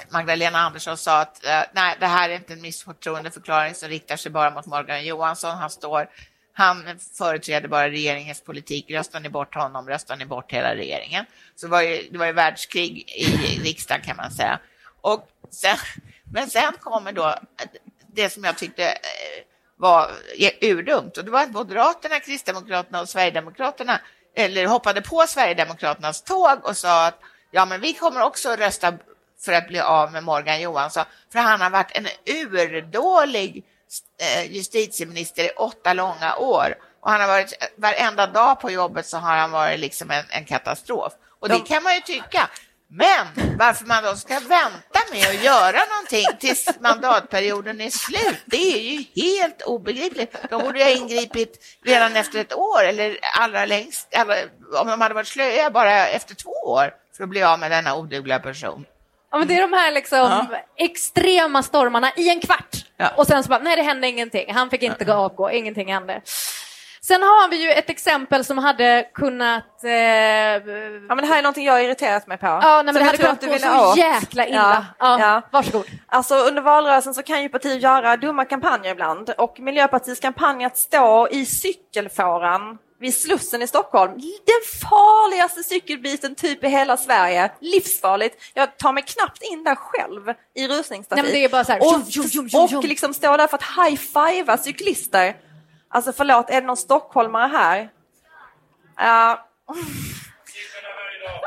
Magdalena 0.08 0.58
Andersson 0.58 0.96
sa 0.96 1.20
att 1.20 1.44
eh, 1.44 1.62
nej, 1.72 1.96
det 2.00 2.06
här 2.06 2.30
är 2.30 2.34
inte 2.34 2.52
en 2.52 2.62
misstroendeförklaring 2.62 3.74
som 3.74 3.88
riktar 3.88 4.16
sig 4.16 4.30
bara 4.32 4.50
mot 4.50 4.66
Morgan 4.66 5.04
Johansson. 5.04 5.58
Han, 5.58 5.70
står, 5.70 6.08
han 6.52 6.98
företräder 7.18 7.68
bara 7.68 7.90
regeringens 7.90 8.40
politik. 8.40 8.90
Röstar 8.90 9.20
ni 9.20 9.28
bort 9.28 9.54
honom, 9.54 9.88
röstar 9.88 10.16
ni 10.16 10.26
bort 10.26 10.52
hela 10.52 10.74
regeringen. 10.74 11.24
Så 11.56 11.66
det 11.66 11.70
var 11.70 11.82
ju, 11.82 12.08
det 12.10 12.18
var 12.18 12.26
ju 12.26 12.32
världskrig 12.32 13.10
i 13.16 13.60
riksdagen 13.62 14.02
kan 14.02 14.16
man 14.16 14.30
säga. 14.30 14.60
Och 15.00 15.28
sen, 15.50 15.76
men 16.32 16.50
sen 16.50 16.72
kommer 16.80 17.12
då 17.12 17.34
det 18.12 18.30
som 18.30 18.44
jag 18.44 18.58
tyckte 18.58 18.84
eh, 18.84 19.44
var 19.76 20.10
urdumt 20.60 21.18
och 21.18 21.24
det 21.24 21.30
var 21.30 21.42
att 21.42 21.50
Moderaterna, 21.50 22.20
Kristdemokraterna 22.20 23.00
och 23.00 23.08
Sverigedemokraterna 23.08 24.00
eller 24.36 24.66
hoppade 24.66 25.02
på 25.02 25.24
Sverigedemokraternas 25.28 26.22
tåg 26.22 26.58
och 26.64 26.76
sa 26.76 27.06
att 27.06 27.18
ja, 27.50 27.66
men 27.66 27.80
vi 27.80 27.92
kommer 27.92 28.22
också 28.22 28.56
rösta 28.56 28.92
för 29.44 29.52
att 29.52 29.68
bli 29.68 29.80
av 29.80 30.12
med 30.12 30.24
Morgan 30.24 30.60
Johansson, 30.60 31.04
för 31.32 31.38
han 31.38 31.60
har 31.60 31.70
varit 31.70 31.96
en 31.96 32.06
urdålig 32.26 33.64
eh, 34.20 34.52
justitieminister 34.52 35.44
i 35.44 35.50
åtta 35.50 35.92
långa 35.92 36.36
år. 36.36 36.74
Och 37.00 37.10
han 37.10 37.20
har 37.20 37.28
varit, 37.28 37.72
varenda 37.76 38.26
dag 38.26 38.60
på 38.60 38.70
jobbet 38.70 39.06
så 39.06 39.16
har 39.16 39.36
han 39.36 39.50
varit 39.50 39.80
liksom 39.80 40.10
en, 40.10 40.24
en 40.30 40.44
katastrof. 40.44 41.12
Och 41.40 41.48
det 41.48 41.58
kan 41.58 41.82
man 41.82 41.94
ju 41.94 42.00
tycka. 42.00 42.50
Men 42.92 43.56
varför 43.58 43.86
man 43.86 44.04
då 44.04 44.16
ska 44.16 44.34
vänta 44.34 45.00
med 45.12 45.28
att 45.28 45.44
göra 45.44 45.80
någonting 45.90 46.26
tills 46.38 46.68
mandatperioden 46.80 47.80
är 47.80 47.90
slut, 47.90 48.42
det 48.46 48.56
är 48.56 48.80
ju 48.80 49.04
helt 49.22 49.62
obegripligt. 49.62 50.36
De 50.50 50.62
borde 50.62 50.78
ju 50.78 50.84
ha 50.84 50.90
ingripit 50.90 51.78
redan 51.84 52.16
efter 52.16 52.38
ett 52.38 52.52
år 52.52 52.84
eller 52.84 53.18
allra 53.38 53.66
längst, 53.66 54.08
eller, 54.10 54.48
om 54.80 54.88
de 54.88 55.00
hade 55.00 55.14
varit 55.14 55.28
slöa, 55.28 55.70
bara 55.70 56.08
efter 56.08 56.34
två 56.34 56.50
år 56.50 56.94
för 57.16 57.24
att 57.24 57.30
bli 57.30 57.42
av 57.42 57.58
med 57.58 57.70
denna 57.70 57.96
odugliga 57.96 58.38
person. 58.38 58.86
Ja, 59.30 59.38
men 59.38 59.48
det 59.48 59.56
är 59.56 59.60
de 59.60 59.72
här 59.72 59.92
liksom 59.92 60.46
extrema 60.76 61.62
stormarna 61.62 62.10
i 62.16 62.28
en 62.30 62.40
kvart. 62.40 62.76
Ja. 62.96 63.08
Och 63.16 63.26
sen 63.26 63.42
så 63.42 63.48
bara, 63.48 63.58
nej 63.60 63.76
det 63.76 63.82
hände 63.82 64.08
ingenting. 64.08 64.54
Han 64.54 64.70
fick 64.70 64.82
inte 64.82 65.04
gå 65.04 65.12
avgå, 65.12 65.50
ingenting 65.50 65.92
hände. 65.92 66.20
Sen 67.02 67.22
har 67.22 67.48
vi 67.50 67.56
ju 67.64 67.70
ett 67.70 67.90
exempel 67.90 68.44
som 68.44 68.58
hade 68.58 69.08
kunnat... 69.14 69.84
Eh, 69.84 69.90
Ja, 69.90 71.14
men 71.14 71.16
det 71.16 71.26
här 71.26 71.38
är 71.38 71.42
någonting 71.42 71.64
jag 71.66 71.72
har 71.72 71.80
irriterat 71.80 72.26
mig 72.26 72.38
på. 72.38 72.46
ja, 72.46 72.82
nej, 72.82 72.84
men 72.84 72.94
det 72.94 73.04
hade 73.04 73.18
kunnat 73.18 73.46
gå 73.46 73.58
så 73.58 73.90
åt. 73.90 73.96
jäkla 73.96 74.46
illa. 74.46 74.86
Ja, 74.98 75.20
Ja. 75.20 75.42
Varsågod. 75.52 75.86
Alltså 76.06 76.34
under 76.34 76.62
valrörelsen 76.62 77.14
så 77.14 77.22
kan 77.22 77.42
ju 77.42 77.48
partier 77.48 77.76
göra 77.76 78.16
dumma 78.16 78.44
kampanjer 78.44 78.92
ibland 78.92 79.30
och 79.30 79.60
Miljöpartiets 79.60 80.20
kampanj 80.20 80.64
att 80.64 80.78
stå 80.78 81.28
i 81.30 81.46
cykelfåran 81.46 82.78
vid 83.00 83.14
Slussen 83.14 83.62
i 83.62 83.66
Stockholm, 83.66 84.12
den 84.46 84.88
farligaste 84.90 85.62
cykelbiten 85.62 86.34
typ 86.34 86.64
i 86.64 86.68
hela 86.68 86.96
Sverige, 86.96 87.50
livsfarligt. 87.60 88.42
Jag 88.54 88.78
tar 88.78 88.92
mig 88.92 89.02
knappt 89.02 89.42
in 89.42 89.64
där 89.64 89.74
själv 89.74 90.34
i 90.54 90.68
rusningstrafik. 90.68 91.22
Nej, 91.22 91.32
men 91.32 91.32
det 91.32 91.44
är 91.44 91.48
bara 91.48 91.64
så 91.64 91.72
här, 91.72 91.80
och, 92.74 92.78
och 92.78 92.84
liksom 92.84 93.14
stå 93.14 93.36
där 93.36 93.46
för 93.46 93.56
att 93.56 93.62
high-fivea 93.62 94.58
cyklister. 94.58 95.36
Alltså 95.88 96.12
förlåt, 96.12 96.50
är 96.50 96.60
det 96.60 96.66
någon 96.66 96.76
stockholmare 96.76 97.46
här? 97.48 97.90
Ja. 98.96 99.46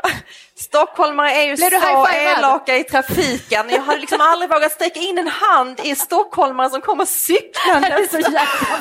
Stockholmare 0.78 1.30
är 1.30 1.42
ju 1.44 1.56
så 1.56 2.06
elaka 2.12 2.76
i 2.76 2.84
trafiken. 2.84 3.66
Jag 3.70 3.80
hade 3.82 3.98
liksom 4.00 4.18
aldrig 4.20 4.50
vågat 4.50 4.72
sträcka 4.72 5.00
in 5.00 5.18
en 5.18 5.28
hand 5.28 5.80
i 5.82 5.96
stockholmare 5.96 6.70
som 6.70 6.80
kommer 6.80 7.04
cyklande. 7.04 8.08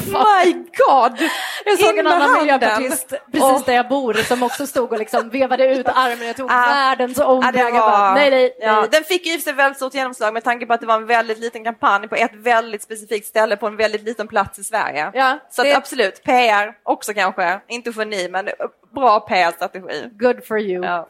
My 0.06 0.54
God! 0.54 1.30
Jag 1.66 1.80
såg 1.80 1.94
In 1.94 2.00
en 2.00 2.08
annan 2.08 2.40
miljöpartist 2.40 3.14
precis 3.32 3.66
där 3.66 3.74
jag 3.74 3.88
bor 3.88 4.14
som 4.14 4.44
också 4.44 4.68
stod 4.68 4.92
och 4.94 5.00
liksom 5.00 5.30
vevade 5.30 5.66
ut 5.68 5.88
armen. 5.88 6.28
Jag 6.28 6.36
tog 6.38 6.52
Ah. 6.52 6.66
världens 6.66 7.18
Ja, 7.18 7.26
omväg. 7.26 7.54
bara, 7.74 7.80
var... 8.00 8.14
Nej, 8.14 8.30
nej, 8.32 8.58
ja, 8.60 8.80
nej. 8.80 8.90
den 8.92 9.04
fick 9.04 9.26
ju 9.26 9.34
för 9.34 9.42
sig 9.44 9.54
väldigt 9.54 9.78
stort 9.78 9.94
genomslag 9.94 10.34
med 10.34 10.44
tanke 10.44 10.66
på 10.66 10.74
att 10.74 10.82
det 10.82 10.88
var 10.88 10.96
en 10.96 11.06
väldigt 11.06 11.40
liten 11.40 11.64
kampanj 11.64 12.08
på 12.08 12.16
ett 12.16 12.32
väldigt 12.36 12.84
specifikt 12.84 13.28
ställe 13.28 13.58
på 13.58 13.68
en 13.68 13.76
väldigt 13.78 14.04
liten 14.04 14.28
plats 14.28 14.60
i 14.60 14.64
Sverige. 14.64 15.12
Ja, 15.14 15.40
Så 15.52 15.64
det- 15.64 15.74
absolut, 15.76 16.24
PR 16.24 16.74
också 16.84 17.14
kanske, 17.14 17.60
inte 17.68 17.94
geni 17.98 18.30
men 18.30 18.50
bra 18.96 19.20
PR-strategi. 19.20 20.10
Good 20.12 20.46
for 20.48 20.60
you. 20.60 20.86
Ja. 20.86 21.08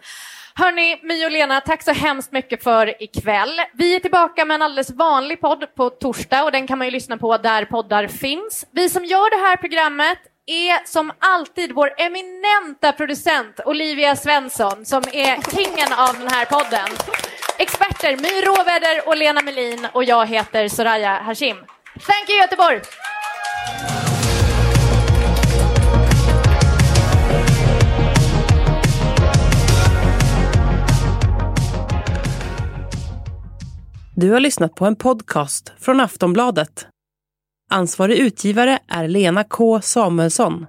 Hörni, 0.56 1.00
My 1.04 1.26
och 1.26 1.32
Lena, 1.32 1.62
tack 1.62 1.84
så 1.84 1.92
hemskt 1.92 2.32
mycket 2.32 2.64
för 2.64 3.04
ikväll. 3.04 3.62
Vi 3.74 3.96
är 3.96 4.00
tillbaka 4.00 4.46
med 4.46 4.56
en 4.56 4.62
alldeles 4.62 4.92
vanlig 4.92 5.42
podd 5.42 5.76
på 5.76 5.90
torsdag 5.90 6.44
och 6.44 6.52
den 6.52 6.68
kan 6.68 6.78
man 6.78 6.88
ju 6.88 6.92
lyssna 6.92 7.18
på 7.18 7.38
där 7.38 7.66
poddar 7.66 8.08
finns. 8.08 8.66
Vi 8.72 8.90
som 8.90 9.06
gör 9.06 9.40
det 9.40 9.48
här 9.48 9.58
programmet 9.58 10.18
är 10.46 10.88
som 10.88 11.12
alltid 11.20 11.72
vår 11.72 11.94
eminenta 11.98 12.92
producent 12.92 13.60
Olivia 13.66 14.16
Svensson 14.16 14.86
som 14.86 15.04
är 15.14 15.56
kingen 15.56 15.94
av 15.94 16.20
den 16.20 16.28
här 16.28 16.46
podden. 16.46 16.88
Experter 17.60 18.16
My 18.18 18.42
Råväder 18.42 19.08
och 19.08 19.18
Lena 19.18 19.42
Melin 19.42 19.88
och 19.94 20.04
jag 20.04 20.26
heter 20.26 20.68
Soraya 20.68 21.20
Hashim. 21.20 21.58
Thank 22.08 22.30
you 22.30 22.42
Göteborg! 22.42 22.82
Du 34.16 34.32
har 34.32 34.40
lyssnat 34.40 34.76
på 34.76 34.86
en 34.86 34.96
podcast 34.96 35.74
från 35.80 36.00
Aftonbladet. 36.00 36.88
Ansvarig 37.72 38.18
utgivare 38.18 38.80
är 38.88 39.08
Lena 39.08 39.44
K 39.44 39.82
Samuelsson. 39.82 40.66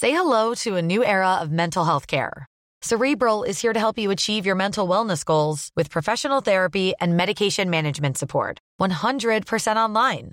Say 0.00 0.10
hello 0.10 0.54
to 0.54 0.76
a 0.76 0.82
new 0.82 1.04
era 1.04 1.40
of 1.42 1.50
mental 1.50 1.84
health 1.84 2.06
care. 2.06 2.46
Cerebral 2.82 3.44
is 3.44 3.62
here 3.62 3.74
to 3.74 3.80
help 3.80 3.98
you 3.98 4.10
achieve 4.12 4.46
your 4.46 4.56
mental 4.56 4.88
wellness 4.88 5.24
goals 5.24 5.70
with 5.76 5.90
professional 5.90 6.42
therapy 6.42 6.92
and 7.00 7.16
medication 7.16 7.70
management 7.70 8.18
support. 8.18 8.58
100% 8.80 9.76
online. 9.76 10.32